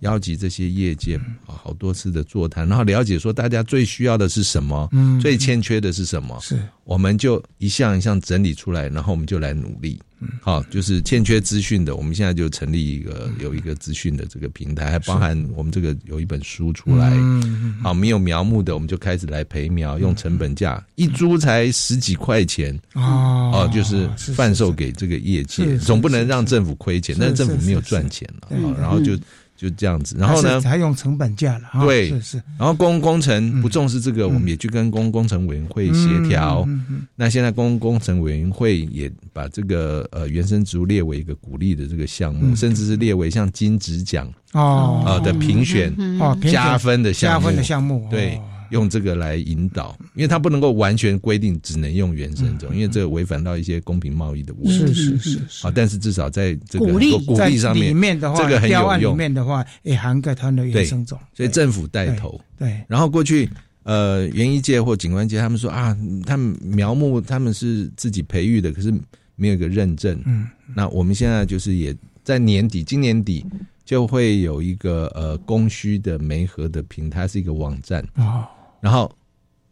[0.02, 1.16] 邀集这些业界
[1.46, 29.18] 啊，好多次的座谈，然后了解说大家最需要的是什么，嗯，最欠缺的是什么，是，我们就一项一项整理出来，然后我们就来努力，嗯，好，就是欠缺资讯的，我们现在就成立一个有一个资讯的这个平台，还包含我们这个有一本书出来，嗯，好，没有苗木的，我们就开始来培苗，用成本价，一株才十几块钱，哦，哦，就是贩售给这个业界，总不能让政府亏钱，但是政府没有赚钱了，然后就。
[29.64, 30.60] 就这样子，然后呢？
[30.60, 31.86] 采用成本价了。
[31.86, 32.44] 对，是是。
[32.60, 36.68] 然后公共工程不重视这个，我们也去跟公共工程委员会协调。
[37.16, 48.38] 那现在公共工程委员会也把这个呃原生植物列为一个鼓励的这个项目，甚至是列为像金质奖哦呃的评选哦加分的项目，加分的项目对。
[48.74, 54.94] 用这个来引导，因为它不能够完全规定只能用原生种，因为这个违反到一些公平贸易的问题。
[54.94, 59.14] 是是是，啊，但是至少在这个鼓励鼓励上面，里面的话，这个很有用。
[59.14, 62.42] 里面的话也涵盖它的原生种，所以政府带头。
[62.58, 63.48] 对，然后过去
[63.84, 68.92] 呃园艺界或景观界，他们说啊，他们苗木他们是自己培育的，可是
[69.36, 70.20] 没有一个认证。
[70.26, 73.46] 嗯，那我们现在就是也在年底，今年底
[73.86, 78.48] 就会有一个呃供需的媒合的平台，是一个网站哦，
[78.84, 79.10] 然后。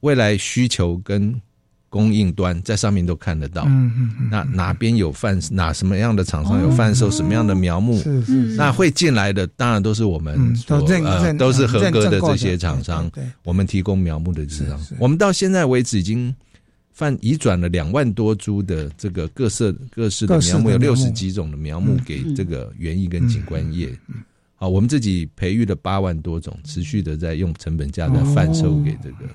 [0.04, 1.40] 未来需求跟
[1.88, 13.12] 供应端在上面都看得到，嗯嗯嗯那哪边有贩哪什么样的厂商有贩售什么样的苗木，是是，那会进来的当然都是我们都呃都是合格的这些厂商，
[13.44, 14.84] 我们提供苗木的市场。
[14.98, 16.36] 我们到现在为止已经
[16.92, 23.96] 贩移转了两万多株的这个各色各式的苗木，有六十几种的苗木给这个园艺跟景观业。
[24.62, 29.28] 好，我们自己培育了八万多种，持续的在用成本价在贩售给这个。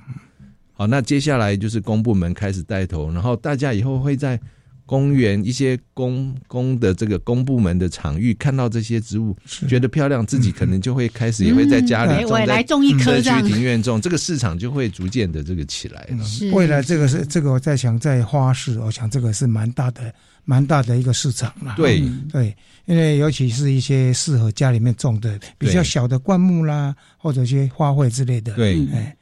[0.72, 4.40] 好，那接下来就是公部门开始带头，然后大家以后会在
[4.86, 9.36] 公园一些公公的这个公部门的场域看到这些植物，
[9.68, 16.24] 觉得漂亮，自己可能就会开始也会在家里种，来种一棵社区庭院种，这个市场就会逐渐的这个起来了。
[16.52, 21.74] 未来这个是这个我在想，在花市，我想这个是蛮大的蛮大的一个市场了。
[21.76, 22.00] 对
[22.32, 28.54] 对，因为尤其是一些适合家里面种的比较小的灌木啦，或者一些花卉之类的。
[28.54, 29.16] 对，哎。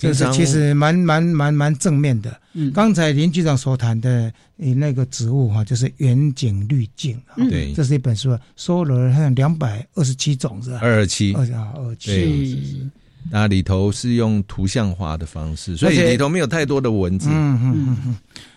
[0.00, 2.40] 这是其实蛮蛮蛮蛮正面的。
[2.54, 7.20] 嗯，刚才林局长所谈的那个植物哈，就是远景滤镜。
[7.48, 10.78] 对，这是一本书，收了好像两百二十七种是吧？
[10.80, 12.90] 二七，二十二七。
[13.30, 17.28] 那里头是用图像化的方式，所以里头没有太多的文字。
[17.30, 18.16] 嗯嗯嗯嗯。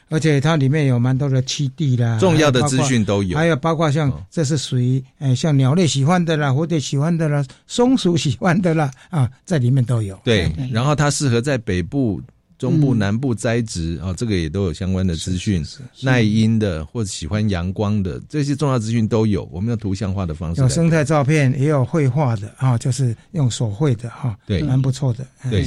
[0.10, 10.19] 而且它里面有蛮多的栖地啦，重要的资讯都有，还有包括像这是属于诶像鸟类喜欢的啦，蝴蝶喜欢的啦，松鼠喜欢的啦啊，在里面都有。
[10.23, 12.21] 对，然后它适合在北部、
[12.57, 15.65] 中部、南部栽植啊，这个也都有相关的资讯。
[16.01, 20.61] 耐阴的或者喜欢阳光的这些重要资讯都有，我们用图像化的方式。
[20.61, 25.25] 有生态照片，也有绘画的啊，就是用手绘的哈，对，蛮不错的。
[25.49, 25.65] 对。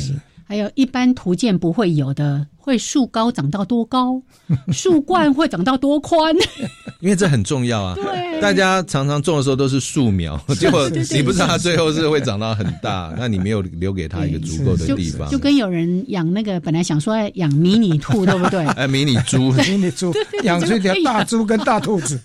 [0.49, 4.21] 还有一般图鉴不会有的，会树高长到多高，
[4.75, 6.35] 树冠会长到多宽，
[6.99, 7.95] 因为这很重要啊。
[7.95, 15.31] 对，大家常常种的时候都是树苗， 结果你不知道它最后是会长到很大，那你没有留给它一个足够的地方。
[15.31, 18.67] 就跟有人养那个，本来想说养迷你兔，对不对？
[18.75, 22.21] 哎，迷你猪，迷你猪，养出一条大猪跟大兔子。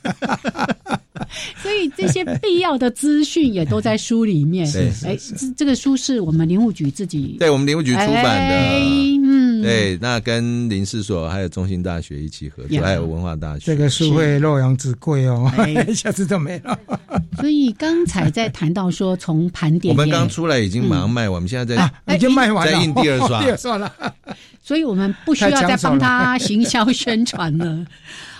[1.61, 4.67] 所以这些必要的资讯也都在书里面。
[5.05, 8.55] 哎，这这个书是我们林务局自己，对我们林务局出版的。
[9.23, 13.65] 嗯，对，那跟林试所还有中心大学一起合作，还有文化大学。
[13.65, 15.51] 这个书会洛阳纸贵哦，
[15.95, 16.79] 下次就没了。
[17.37, 23.91] 所以刚才在谈到说，从盘点，我们刚出来已经马上卖完，我们现在在已经卖完了，在印第二刷， 第二刷了。
[24.63, 27.85] 所以我们不需要再帮他行销宣传了。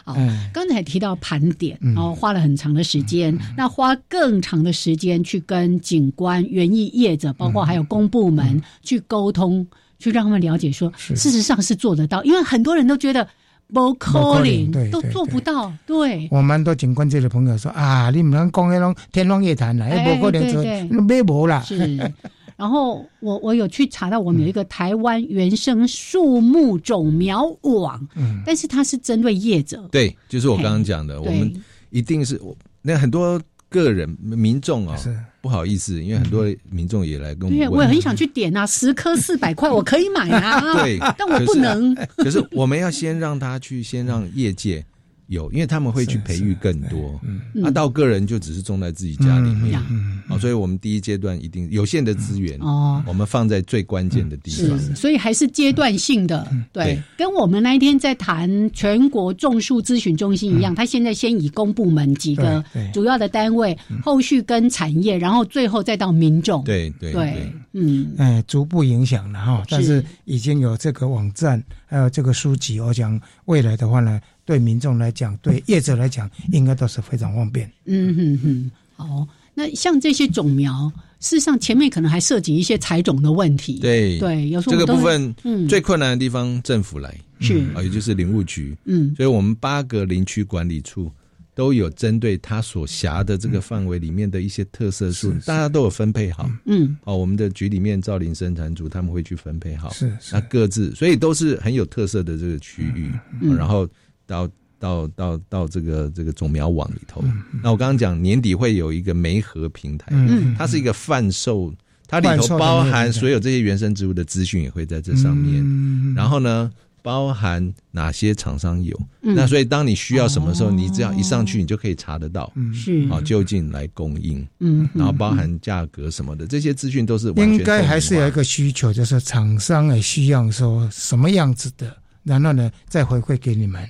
[0.04, 0.16] 好，
[0.54, 9.66] 刚才提到盘点，然后花了很长的时间，那花更长的时间去跟景观、园艺业者，包括还有公部门去沟通，
[10.02, 12.24] 去让他们了解说，事实上是做得到。
[12.24, 13.26] 因为很多人都觉得
[13.72, 15.72] 不可能，都做不到。
[15.86, 20.64] 对，我蛮多警官界的朋友说啊，你们能讲那种天方夜谭了，不可能做，
[21.04, 21.62] 没无啦。
[21.62, 22.12] 是。
[22.58, 29.88] 然后我我有去查到，我们有一个台湾原生树木种苗网，嗯，但是它是针对业者。
[29.92, 31.52] 对，就是我刚刚讲的，我们
[31.90, 33.42] 一定是我那很多
[33.72, 34.96] 个人民众啊，
[35.42, 41.96] 不好意思，因为很多民众也来跟我，对，我也很想去点啊， 十颗四百块，我可以买啊，对，但我不能。
[42.18, 44.86] 可是我们要先让他去，先让业界。
[45.32, 47.20] 有，因为他们会去培育更多，
[47.64, 49.80] 啊，到个人就只是种在自己家里面，
[50.28, 62.62] 啊，所以我们第一阶段一定有限的资源，哦，我们放在最关键的地方，所以还是阶段性的，对，跟我们那一天在谈全国种树咨询中心一样，他现在先以公部门几个
[62.94, 74.20] 主要的单位，后续跟产业，然后最后再到民众，对对对，嗯，哎，逐步影响了哈，但是已经有这个网站，还有这个书籍，我讲未来的话呢。
[74.52, 77.72] 对民众来讲，对业者来讲，应该都是非常方便。
[77.86, 79.28] 嗯哼哼，好。
[79.54, 83.80] 那像这些种苗，事实上前面可能还涉及一些采种的问题。
[83.80, 88.76] 对对，有时候这个部分，嗯，最困难的地方政府来是啊，也就是林务局。
[88.84, 91.10] 嗯，所以我们八个林区管理处
[91.54, 96.50] 都有针对他所辖的这个范围里面的一些特色树，大家都有分配好。
[96.66, 103.88] 嗯，哦，我们的局里面造林生产组他们会去分配好，是那各自，所以都是很有特色的这个区域，嗯然后。
[104.26, 104.50] 到
[104.80, 107.24] 到到到这个这个种苗网里头，
[107.62, 110.12] 那我刚刚讲年底会有一个媒合平台，
[110.58, 111.74] 它是一个贩售，
[112.08, 116.16] 它里头包含所有这些原生植物的资讯也会在这上面。
[116.16, 116.72] 然后呢，
[117.04, 123.08] 包含哪些厂商有，那所以当你需要什么时候，你只要一上去，你就可以查得到，是。
[123.10, 131.96] 啊，就近来供应，嗯，然后包含价格什么的这些资讯都是应该还是有一个需求，就是厂商也需要说什么样子的。
[132.24, 133.84] 然后呢，再回馈给你们，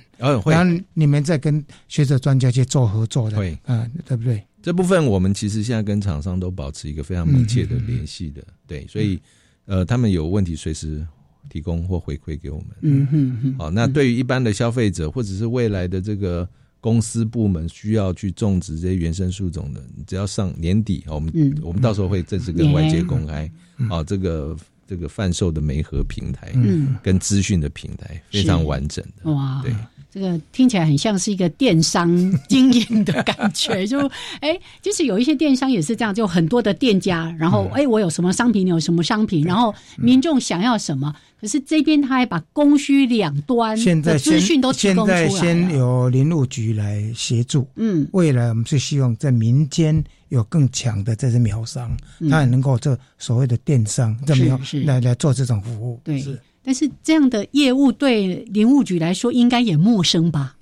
[0.46, 4.42] 然后你们再跟学者专家去做合作的，会啊，对不对？
[4.62, 9.20] 这部分我们其实现在跟厂商都保持一个非常密切的联系的，对，所以
[9.66, 11.04] 呃，他们有问题随时
[11.48, 12.68] 提供或回馈给我们。
[12.82, 13.54] 嗯嗯嗯。
[13.58, 16.48] 好，那对于一般的消费者或者是未来的这个
[16.80, 23.50] 公司部门需要去种植这些原生树种的，只要上年底，我们我们到时候会正式跟外界公开，
[23.90, 24.56] 啊，这个。
[24.84, 29.74] 这个贩售的媒合平台，嗯，跟资讯的平台非常完整的哇，对，
[30.12, 32.08] 这个听起来很像是一个电商
[32.48, 33.98] 经营的感觉，就
[34.40, 41.14] 哎，就是有一些电商也是这样，就很多的店家，然后哎，我有什么商品，你有什么商品，然后民众想要什么。
[41.40, 45.28] 可是这边他还把供需两端的资讯都提供出来。
[45.28, 51.90] 现在先由林务局来协助，嗯，未来我们是希望在民间有更强的这些苗商，
[52.30, 56.00] 他也能够做所谓的电商，这么来来做这种服务。
[56.04, 56.22] 对，
[56.62, 60.56] 但是这样的业务对林务局来说应该也陌生吧？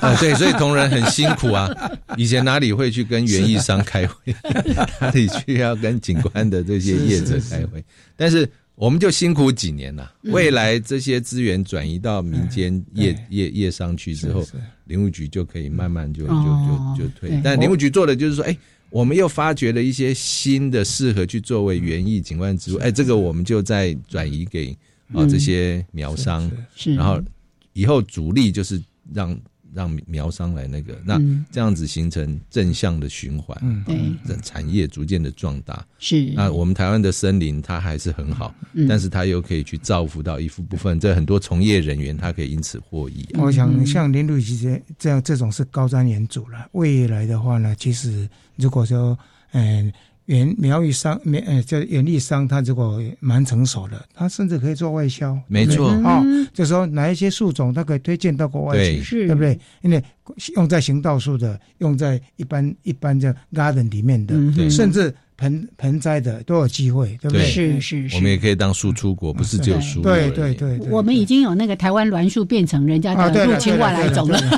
[0.00, 1.68] 啊，对，所以同仁很辛苦啊。
[2.16, 4.34] 以前哪里会去跟园艺商开会，
[5.00, 7.84] 哪里去要跟景观的这些业者开会，
[8.16, 8.48] 但是。
[8.74, 10.10] 我们就辛苦几年了。
[10.22, 14.42] 未来这些资源转移到民间业业业商去之后，
[14.86, 17.38] 林务局就可以慢慢就就就就退。
[17.44, 18.56] 但林务局做的就是说，哎，
[18.88, 24.76] 我们又发掘了一些新的适合去作为园艺景观植物，哎，这个我们就在转移给
[25.12, 26.50] 啊这些苗商，
[26.96, 27.20] 然后
[27.72, 28.82] 以后主力就是
[29.12, 29.38] 让。
[29.74, 31.18] 让苗商来那个，那
[31.50, 35.82] 这样子形成正向的循环，对，产业逐渐的壮大。
[35.98, 38.54] 是，那我们台湾的森林它还是很好，
[38.86, 43.26] 但是它又可以去造福到一部部分，这很多从业人员他可以因此获益。
[43.38, 49.18] 我想像林路这些这样这种是高瞻远瞩了，未来的话呢，其实如果说
[49.52, 49.90] 嗯。
[50.26, 55.36] 园苗育商，苗呃，叫园艺商，他如果蛮成熟的，他甚至可以做外销。
[55.48, 56.22] 没错，哦，
[56.54, 59.58] 就说哪一些树种，他可以推荐到国外去，对不对？
[59.82, 60.02] 因为
[60.54, 64.34] 用在行道树的，用在一般一般的 garden 里面的，
[64.70, 65.12] 甚至
[65.42, 67.44] 盆盆栽的都有机会，对不对？
[67.44, 68.14] 是是是。
[68.14, 70.00] 我们也可以当输出国，不是只有树。
[70.00, 70.78] 对对对。
[70.88, 74.38] 我们已经有那个台湾栾树变成人家的入侵外来种了。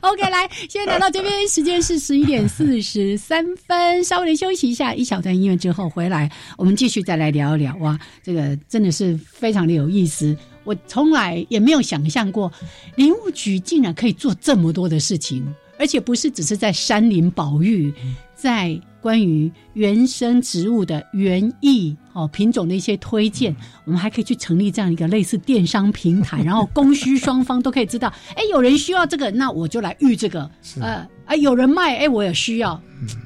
[0.00, 7.76] OK，来，现在来到这边，时间是十一点四十三分，稍微的休息一下，一小段音乐之后回来，我们继续再来聊一聊。
[7.76, 12.50] 哇，这个真的是非常的有意思，我从来也没有想象过，
[12.96, 15.44] 林务局竟然可以做这么多的事情，
[15.78, 17.92] 而且不是只是在山林保育，
[18.34, 18.80] 在。
[19.04, 23.54] 关于原生植物的园艺哦品种的一些推荐，
[23.84, 30.50] 我们还可以去成立这样一个类似电商平台， 然后供需双方都可以知道，哎，有人需要这个，那我就来育这个，
[30.80, 32.80] 呃，哎，有人卖，哎，我也需要，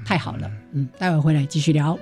[0.05, 1.97] 太好了，嗯，待会回来继续聊。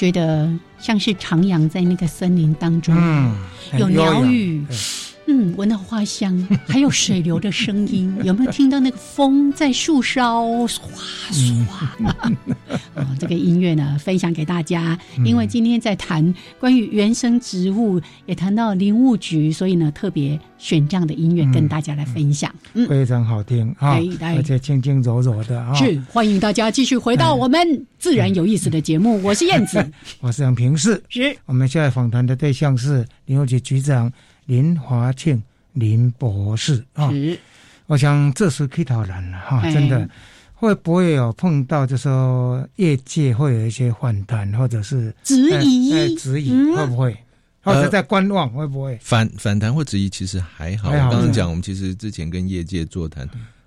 [0.00, 2.96] 觉得像是徜徉在那个森林当中？
[2.98, 3.36] 嗯，
[3.78, 4.64] 有鸟语。
[5.32, 10.80] 嗯，闻到花香， 还有水流的声音， 有没有听到那个风在树梢唰
[11.30, 11.64] 唰？
[12.96, 14.98] 哦，这个音乐呢，分享给大家。
[15.24, 22.52] 因为今天在谈关于原生植物，也谈到林务局，所以呢，特别选这样的音乐跟大家来分享。
[22.74, 25.72] 嗯，非常好听啊，而且轻轻柔柔的啊。
[25.74, 29.22] 是，欢迎大家继续回到我们自然有意思的节目。
[29.22, 31.00] 我是燕子，我是杨平世。
[31.08, 34.12] 是，我们现在访谈的对象是林务局局长。
[34.50, 35.40] 林华庆
[35.74, 37.08] 林博士啊，
[37.86, 40.10] 我想这是可以讨论了哈，真的。
[40.54, 47.16] 会不会有碰到，就说业界会有一些反弹，或者是质疑，质疑会不会，
[47.62, 48.98] 或者在观望会不会？
[49.00, 50.10] 反反弹或质疑？
[50.10, 50.90] 其实还好。
[50.90, 53.26] 我刚刚讲，我们其实之前跟业界座谈，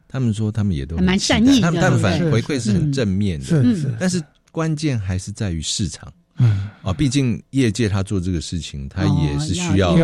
[0.09, 3.95] 他们说他们也都蛮善意的，他们但反回馈是很正面的，是是。
[3.97, 4.21] 但是。
[4.51, 6.13] 关键还是在于市场。
[6.38, 9.95] 嗯啊，毕竟业界他做这个事情，他也是需要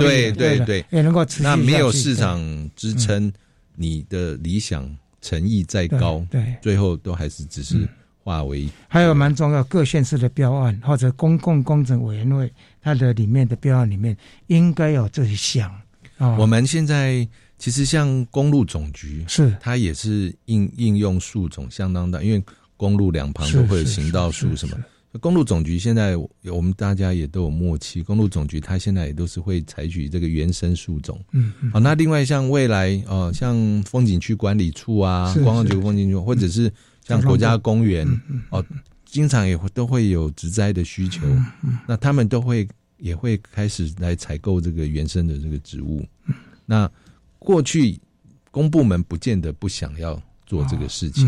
[0.00, 2.40] 对对对，也能够持续那没有市场
[2.76, 3.32] 支撑，
[3.74, 4.88] 你的理想
[5.20, 7.86] 诚意再高，对，最后都还是只是
[8.22, 8.68] 化为。
[8.88, 14.16] 还有蛮重要，各县市的标案或者公共工程委员会，它的里面的标案里面
[14.46, 15.70] 应该有这一项。
[16.38, 17.28] 我们现在
[17.58, 22.42] 其实像公路总局是，它也是应应用树种相当大，因为
[22.76, 24.76] 公路两旁都会有行道树什么。
[25.20, 28.02] 公路总局现在，我们大家也都有默契。
[28.02, 31.22] 公路总局它现在也都是会采取这个原生树种。
[31.32, 36.72] 嗯，好，那另外像未来哦，像风景区管理处啊，观光局风景区，或者是
[37.06, 38.08] 像国家公园
[38.48, 38.64] 哦，
[39.04, 41.20] 经常也会都会有植栽的需求。
[41.86, 46.02] 那他们都会也会开始来采购这个原生的这个植物。
[46.64, 46.90] 那
[47.38, 48.00] 过去
[48.50, 50.20] 公部门不见得不想要。
[50.52, 51.26] 做这个事情，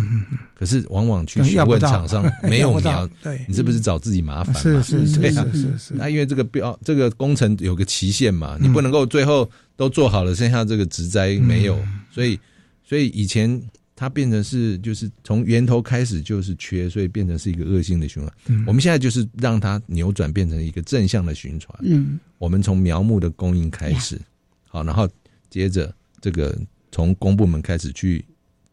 [0.55, 3.09] 可是往往去询问厂商 没有苗，
[3.49, 4.55] 你是不是找自己麻烦？
[4.55, 5.95] 是是是是是。
[5.95, 12.39] 那因为这个标这个工程有个期限嘛，你不能够最后都做好了，剩下这个植栽没有，所以
[12.85, 13.59] 所以以前
[13.97, 18.31] 它变成是就是从源头开始就是缺，所以变成是一个恶性的循环。
[18.67, 21.79] 我们现在就是让它扭转变成一个正向的循环。
[21.81, 24.21] 嗯，我们从苗木的供应开始，
[24.69, 25.09] 好，然后
[25.49, 26.55] 接着这个
[26.93, 28.23] 从公部门开始去。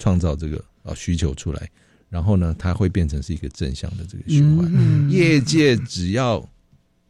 [0.01, 1.69] 创造这个啊需求出来，
[2.09, 5.11] 然后呢，它会变成是一个正向的这个循环。
[5.11, 6.43] 业界只要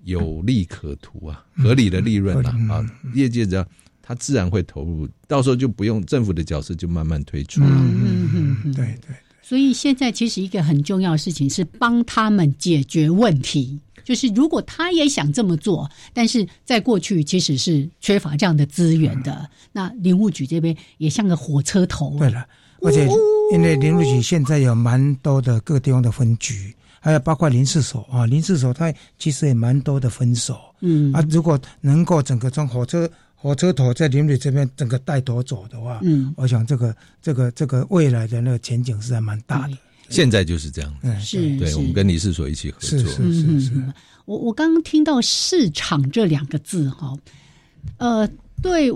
[0.04, 2.86] 有利可图啊，合理的利润啊，啊，
[3.16, 3.66] 业界只要
[4.02, 7.62] 它自然会投入，到时候就不用政府的角色就慢慢推出。
[7.64, 9.16] 嗯嗯嗯，对对。
[9.42, 19.50] 所以现在其实一个很重要的事情是帮他们解决问题，就是如果他也想这么做，但是在过去其实是缺乏这样的资源的。
[19.74, 22.18] 那林务局这边也像个火车头。
[22.18, 22.46] 对了。
[22.84, 23.08] 而且，
[23.54, 30.60] 因为林务局现在有蛮多的各地方的分局，还有包括林氏所啊，林氏所它其实也蛮多的分所。
[30.80, 39.78] 嗯啊，如果能够整个从火车火车头在林务局这边整个带头走的话，嗯，我想这个这个这个未来的那个前景是还蛮大的。
[40.10, 42.98] 现在就是这样，嗯，是，对，我们跟林氏所一起合作。
[42.98, 43.94] 是是是是。
[44.26, 47.16] 我我刚刚听到市场这两个字哈，
[47.98, 48.28] 呃，
[48.60, 48.92] 对。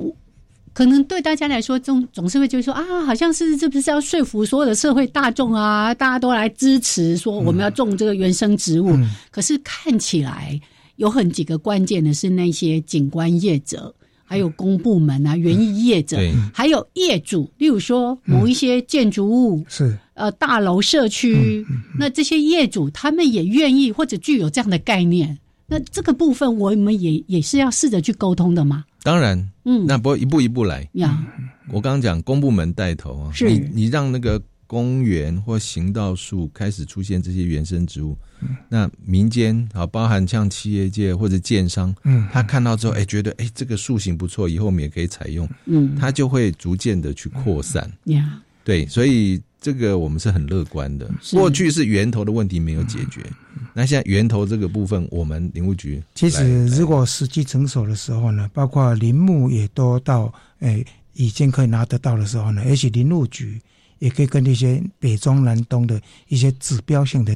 [0.76, 8.94] 可能对大家来说，总总是会觉得说啊，好像是这不是要说服所有的社会大众啊，大家都来支持说我们要种这个原生植物。
[9.32, 10.60] 可是看起来
[10.98, 13.96] 有很几个关键的是那些景观业者，
[14.26, 16.18] 还有公部门啊、园艺业者，
[16.54, 21.66] 还有业主，例如说某一些建筑物是呃大楼社区，
[21.98, 25.38] 那这些业主他们也愿意或者具有这样的概念。
[25.68, 28.84] 那这个部分我们也也是要试着去沟通的嘛。
[29.06, 30.90] 当然，嗯，那不一步一步来。
[30.94, 31.24] 呀。
[31.70, 33.48] 我刚刚讲公部门带头啊，是。
[33.48, 38.18] 你你让那个公园或行道树开始出现这些原生植物，
[38.68, 51.10] 那民间啊，包含像企业界或者建商，嗯，他看到之后，哎，觉得哎这个树型不错，以后我们也可以采用，嗯，他就会逐渐的去扩散，呀，对，所以这个我们是很乐观的。
[51.32, 53.26] 过去是源头的问题没有解决。
[53.74, 63.60] 那现在源头这个部分，我们林务局其实如果时机成熟的时候呢，包括林木也都到诶已经可以拿得到的时候呢，而且林务局
[63.98, 67.36] 也可以跟那些北中南东的一些指标性的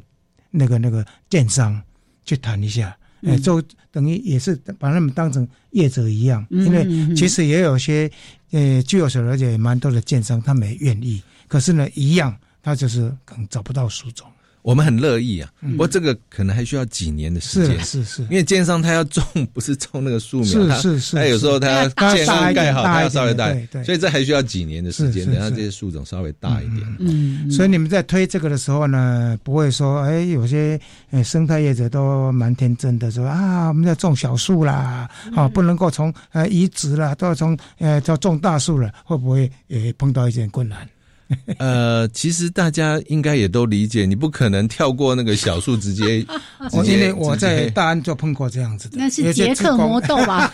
[0.52, 1.82] 那个那个建商
[2.24, 3.60] 去谈一下，哎，就
[3.92, 8.10] 等于也是把他们当成业者一样，因为其实也有些
[8.52, 12.34] 呃据我所了解，蛮多的建商他们也愿意，可是呢，一样
[12.64, 14.26] 他就是可能找不到树种。
[14.62, 19.24] 我们很乐意啊，不过这个可能还需要几年的时间，是是，因为建商他要种
[19.54, 26.86] 不是种那个树苗，是是是，他有时候他要建商盖好，他要稍微大，对，所以这还需要几年的时间，等下这些树种稍微大一点。
[27.00, 30.80] 嗯，所以你们在推这个的时候呢，不会说，哎，有些
[31.24, 40.88] 生态业者都蛮天真的，说啊，我们在种小树啦，啊，不能够从呃移植啦，都要从呃叫种大树了，会不会也碰到一点困难？
[41.60, 46.26] 呃，其实大家应该也都理解，你不可能跳过那个小树直接。
[46.74, 50.52] 我因为我在大安就碰过这样子的，那是杰克魔豆吧？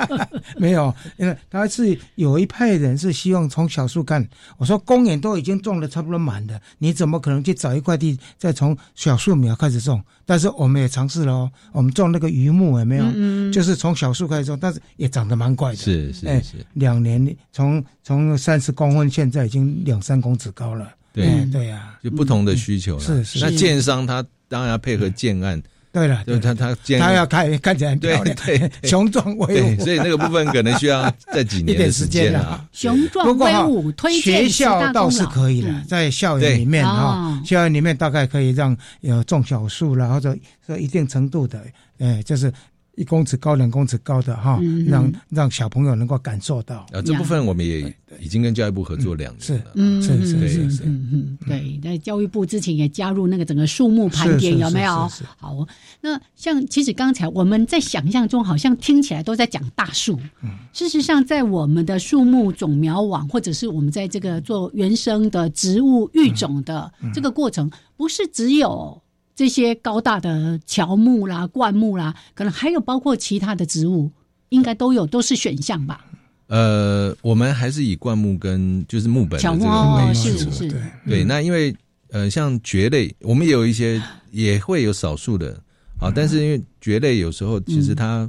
[0.58, 4.26] 没有，因为他是有一派人是希望从小树干。
[4.58, 10.02] 我说公园都已经种的差不多满的，你怎么可能去找一块地再从小树苗开始种？
[10.26, 13.04] 但是我们也尝试了哦，我们种那个榆木有没有？
[13.14, 15.76] 嗯，就是从小树开始种，但是也长得蛮快的。
[15.76, 20.92] 是是是，两年从从三十公分，现在已经两三公尺高了。
[21.12, 21.44] 对。
[21.52, 23.00] 对呀，就不同的需求了。
[23.00, 25.62] 是是，那建商他当然要配合建案。
[25.92, 32.64] 对了，就他他他要看看起来漂亮，对雄壮威武，所以那个部分可能需要在几年的时间啊。
[32.72, 40.36] 雄壮威武，推荐学校倒是可以了，在校园里面啊，校园里面大概可以让有种小树了，或者
[40.66, 41.62] 说一定程度的，
[41.98, 42.52] 哎，就是。
[43.00, 46.86] 一公尺高、两公尺高的哈，让让小朋友能够感受到。
[46.92, 47.80] 啊，这部分我们也
[48.20, 50.02] 已经跟教育部合作两年了。
[50.02, 51.80] 是，是是是是，嗯嗯，对。
[51.82, 55.10] 在教育部之前也加入那个整个树木盘点，有没有？
[55.38, 55.66] 好，
[56.02, 60.20] 那像其实刚才我们在想象中，好像听起来都在讲大树。
[60.42, 69.00] 嗯，事实上，在我们的树木种苗网，或者是我们在这个做原生的植物育种的这个过程，不是只有。
[69.40, 74.10] 这些高大的乔木啦、灌木啦，可能还有包括其他的植物，
[74.50, 76.04] 应该都有，都是选项吧。
[76.48, 79.64] 呃，我们还是以灌木跟就是木本乔木
[79.96, 80.50] 为主。
[80.50, 81.24] 是对对。
[81.24, 81.74] 那因为
[82.10, 83.98] 呃，像蕨类，我们也有一些
[84.30, 85.58] 也会有少数的
[85.98, 88.28] 啊，但是因为蕨类有时候其实它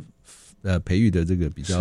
[0.62, 1.78] 呃培育的这个比较。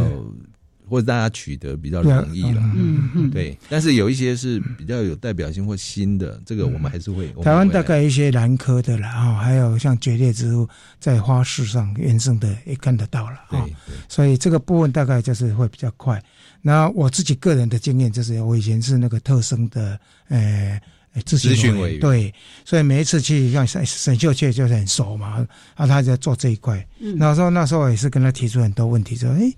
[0.91, 3.57] 或者大家取得比较容易了，嗯嗯，对。
[3.69, 7.29] 但是有一些是比较有代表性或新的，这个我们还是会。
[7.43, 10.69] 台湾大概一些兰科的了啊，还有像蕨类植物
[10.99, 13.65] 在花市上原生的也看得到了啊。
[14.09, 16.21] 所以这个部分大概就是会比较快。
[16.61, 20.81] 那我自己个人的经验就是，我以前是那个特生的呃
[21.25, 22.35] 咨询委员，对，
[22.65, 26.85] 所以每一次去像沈沈秀雀就是很熟嘛，啊，他在做这一块。
[26.99, 29.53] 那时候那时候也是跟他提出很多问题，说哎。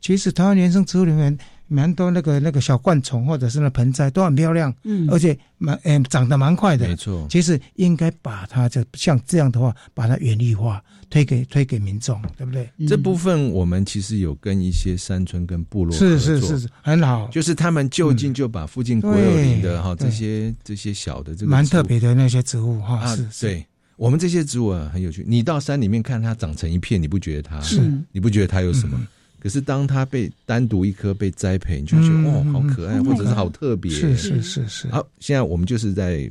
[0.00, 1.36] 其实台湾原生植物里面
[1.68, 7.26] 蛮多那个那个小灌丛或者是那盆栽都很漂亮，嗯，而且蛮嗯长得蛮快的，没错。
[7.28, 10.80] 其实应该把它就像这样的话，把它原绿化，
[11.10, 12.68] 推给推给民众，对不对？
[12.86, 23.66] 这部分我们其实有跟一些山村跟部落是是是是很好，就是他们就近就把附近国有林的哈这些这些小的这个蛮特别的那些植物哈，是对。
[23.96, 25.24] 我们这些植物啊很有趣。
[25.26, 27.58] 你到山里面看它长成一片，你不觉得它？
[27.62, 27.80] 是？
[28.12, 29.00] 你不觉得它有什么？
[29.46, 33.88] 可是，当它被单独一颗被栽培，你就觉得哦，好可爱，或者是好特别。
[33.92, 34.88] 是是是是。
[34.88, 36.28] 好，现在我们就是在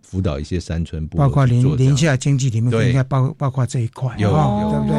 [0.00, 4.96] 辅导一些山村部，包括林林下经济里面，应该包包括这一块，有有对不对？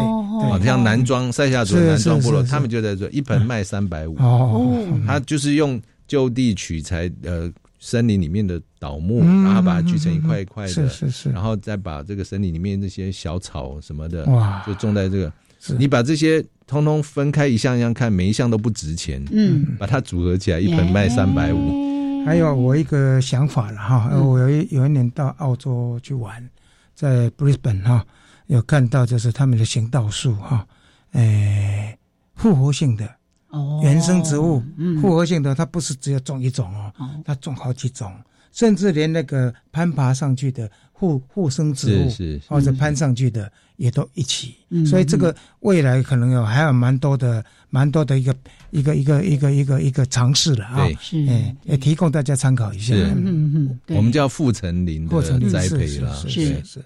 [0.48, 4.16] 好像南庄塞下族南庄部落，他们就在做一盆卖三百五。
[4.20, 15.34] 哦，他就是用就地取材，呃，森林里面的倒木，然后把它锯成一块一块的，是是是，然后再把这个森林里面那些小草什么的，哇，就种在这个。
[15.78, 19.24] 你把这些通通分开一项一项看，每一项都不值钱。
[19.32, 22.26] 嗯，把它组合起来，一盆卖三百五。
[22.26, 26.50] 还有我一个想法了哈，我有一有一年到澳洲去玩，
[26.96, 28.04] 在 Brisbane 哈，
[28.48, 30.68] 有看到就是他们的行道树哈，
[31.12, 31.96] 诶，
[32.34, 33.08] 复合性的
[33.50, 34.64] 哦，原生植物，
[35.00, 36.92] 复合性的，它不是只有种一种哦，
[37.24, 38.12] 它种好几种，
[38.52, 40.68] 甚至连那个攀爬上去的
[40.98, 43.52] 附附生植物，是或者攀上去的。
[43.78, 48.34] 也都一起，所以这个未来可能有还有蛮多的、蛮多的一个
[48.72, 51.22] 一个一个一个一个一个尝试了啊，是，
[51.66, 52.96] 也提供大家参考一下。
[52.96, 56.82] 嗯嗯，我们叫复成林的栽培了，是是，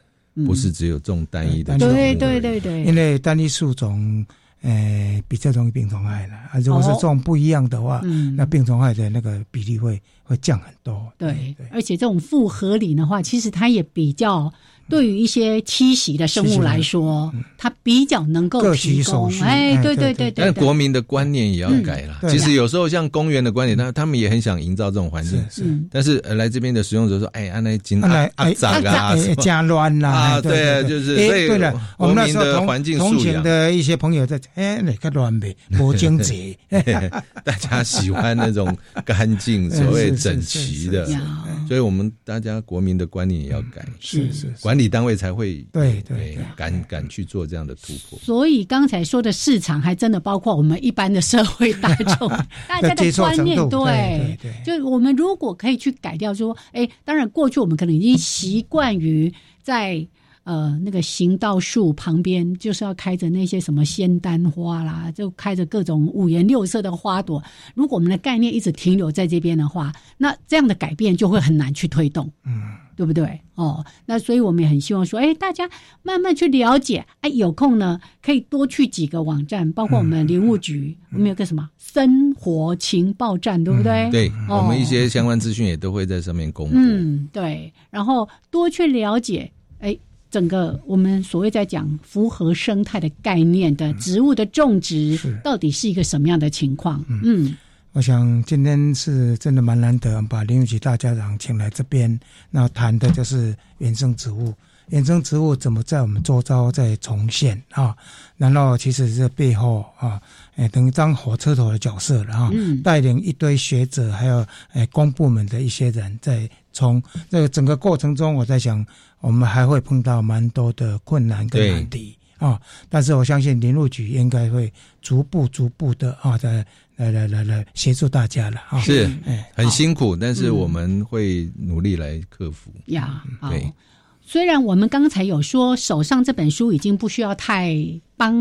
[0.47, 4.25] 不是只有种单一的，对对对对，因为单一树种。
[4.61, 6.59] 诶，比较容易病虫害了啊！
[6.59, 8.01] 如果是这种不一样的话，
[8.35, 11.11] 那病虫害的那个比例会会降很多。
[11.17, 14.51] 对，而且这种复合理的话，其实它也比较
[14.89, 19.31] 对于一些栖息的生物来说，它比较能够提供。
[19.41, 20.45] 哎，对对对对。
[20.45, 22.19] 但国民的观念也要改了。
[22.29, 25.43] 其实有时候像公园的观点，他他们也很想营造这种环境。
[25.49, 25.63] 是。
[25.91, 30.09] 但是来这边的使用者说：“哎，安那金阿阿脏啊，加乱啦。”
[30.39, 36.57] 啊，对，就是所以对了，我们那时候同同行的一些朋友在哎，那个乱呗，不整洁。
[37.43, 38.75] 大家喜欢那种
[39.05, 41.05] 干净、所谓整齐的，
[41.67, 43.85] 所以我们大家国民的观念也要改。
[43.99, 44.53] 是是。
[44.61, 52.29] 管理单位才会对对敢敢去做这样的突破，所以刚才说的市场还真的包括我们一般的社会大众，
[52.67, 54.37] 大家的观念对。
[54.41, 60.07] 对，就是我们如果可以去改掉，说哎，当然过去我们可能已经习惯于在。
[60.45, 67.43] 呃，那个行道树旁边就是要开着那些什么仙丹花啦，就开着各种五颜六色的花朵。
[67.75, 73.39] 如果我们的概念一直停留在这边的话，那这样的改变就会很难去推动，嗯，对不对？
[73.55, 75.69] 哦，那所以我们也很希望说，哎，大家
[76.03, 84.09] 慢慢去了解，哎，有空呢可以多去几个网站，包括我们林务局，我们有个什么生活情报站，对不对？
[84.11, 86.75] 对，我们一些相关资讯也都会在上面公布。
[86.75, 89.97] 嗯，对，然后多去了解，哎。
[90.31, 97.03] 整个我们所谓在讲符合生态的概念的植物的种植，到底是一个什么样的情况？
[97.23, 97.57] 嗯，
[97.99, 102.17] 我想今天是真的蛮难得，把林务局大家长请来这边，
[102.49, 104.53] 那谈的就是原生植物，
[104.87, 107.93] 原生植物怎么在我们周遭在重现啊？
[108.37, 110.17] 然后其实是背后啊，
[110.55, 112.49] 哎，等于当火车头的角色了哈，
[112.85, 118.85] 带领一堆学者还有哎公部门的一些人在从这个整个过程中，我在想。
[119.19, 124.71] 我们还会碰到蛮多的困难跟难题啊，但是我相信林路局应该会
[125.01, 126.65] 逐步逐步的啊，在
[126.99, 128.79] 来来来来协助大家了啊。
[128.79, 129.09] 是，
[129.55, 132.71] 很辛苦，但是我们会努力来克服。
[132.87, 133.73] 呀，对。
[134.21, 137.75] 虽然我们刚才有说手上这本书已经不需要太
[138.15, 138.31] 帮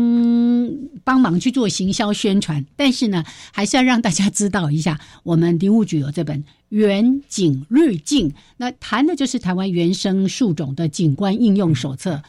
[1.03, 12.21] 帮忙去做行销宣传，但是呢，还是要让大家知道一下，我们林务局有这本《远景滤镜》，那谈的就是台湾原生树种的景观应用手册。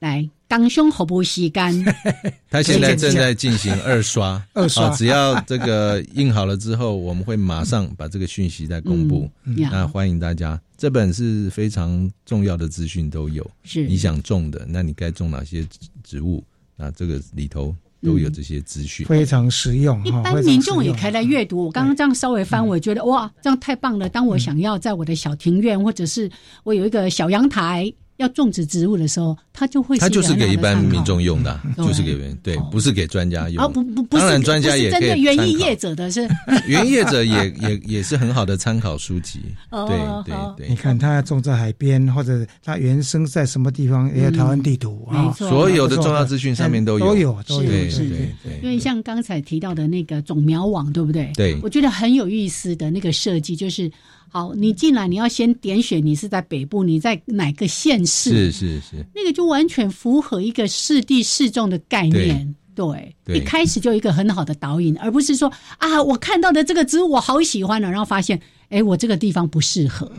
[0.00, 0.28] 来。
[0.48, 1.72] 当胸喉不吸干，
[2.50, 9.30] 他现在正在进行二刷， 二刷，只要这个印好了之后，我们会马上把这个讯息再公布。
[9.44, 13.48] 那欢迎大家，这本是非常重要的资讯都有。
[13.62, 15.64] 是你想种的，那你该种哪些
[16.02, 16.42] 植物？
[16.74, 17.72] 那这个里头
[18.02, 20.04] 都有这些资讯，非常实用。
[20.04, 21.66] 一般民众也可以来阅读。
[21.66, 24.08] 我刚刚这样稍微翻，我觉得哇，这样太棒了。
[24.08, 26.28] 当我想要在我的小庭院，或者是
[26.64, 27.92] 我有一个小阳台。
[28.20, 33.64] 要种植植物的时候，它就会它就是给一般民众用的，就是给人对，不是给专家用。
[33.64, 36.28] 啊不不不是，当然专家也针对园艺业者的是，
[36.68, 39.40] 园艺业者也也也是很好的参考书籍。
[39.70, 39.96] 对
[40.26, 47.06] 对对，你看他种在海边，或者他原生在什么地方，也有台湾地图啊，所有的重要资讯上面都有。
[47.06, 47.70] 都有都有。
[47.88, 51.32] 是对对，因为像刚才提到的那个种苗网，对不对？
[51.34, 53.90] 对，我觉得很有意思的那个设计就是。
[54.32, 58.30] 好，你进来你要先点选你是在北部，你在哪个县市？
[58.30, 62.54] 是是是，那个就完全符合一个适地适种的概念。
[62.72, 70.10] 对，一开始就一个很好的导引，而不是说啊，我看到的这个植物我好喜欢了，然后发现哎，我这个地方不适合。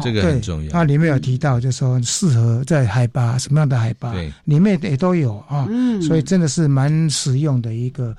[0.00, 0.70] 这个很重要。
[0.72, 4.14] 它里面有提到，就说适合在海拔什么样的海拔，
[4.46, 5.68] 里面也都有啊。
[5.68, 8.16] 嗯，所以真的是蛮实用的一个。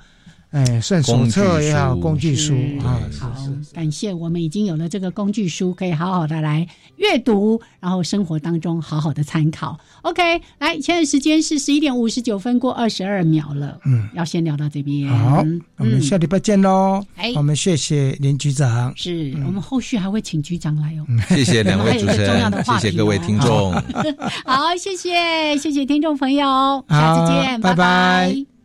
[0.50, 3.00] 哎，算手册也好，工具书啊。
[3.20, 3.32] 好，
[3.74, 6.66] 感谢我们已经有了这个工具书，可以好好的来
[6.96, 9.78] 阅读，然后生活当中好好的参考。
[10.02, 13.78] OK，来，现在时间是十一点五十九分过二十二秒了。
[13.84, 15.08] 嗯，要先聊到这边。
[15.08, 15.44] 好，
[15.76, 17.04] 我们下礼拜见喽。
[17.16, 18.92] 哎，我们谢谢林局长。
[18.96, 21.04] 是我们后续还会请局长来哦。
[21.28, 23.72] 谢谢两位主持人，谢谢各位听众。
[24.46, 28.55] 好，谢谢谢谢听众朋友，下次见，拜拜。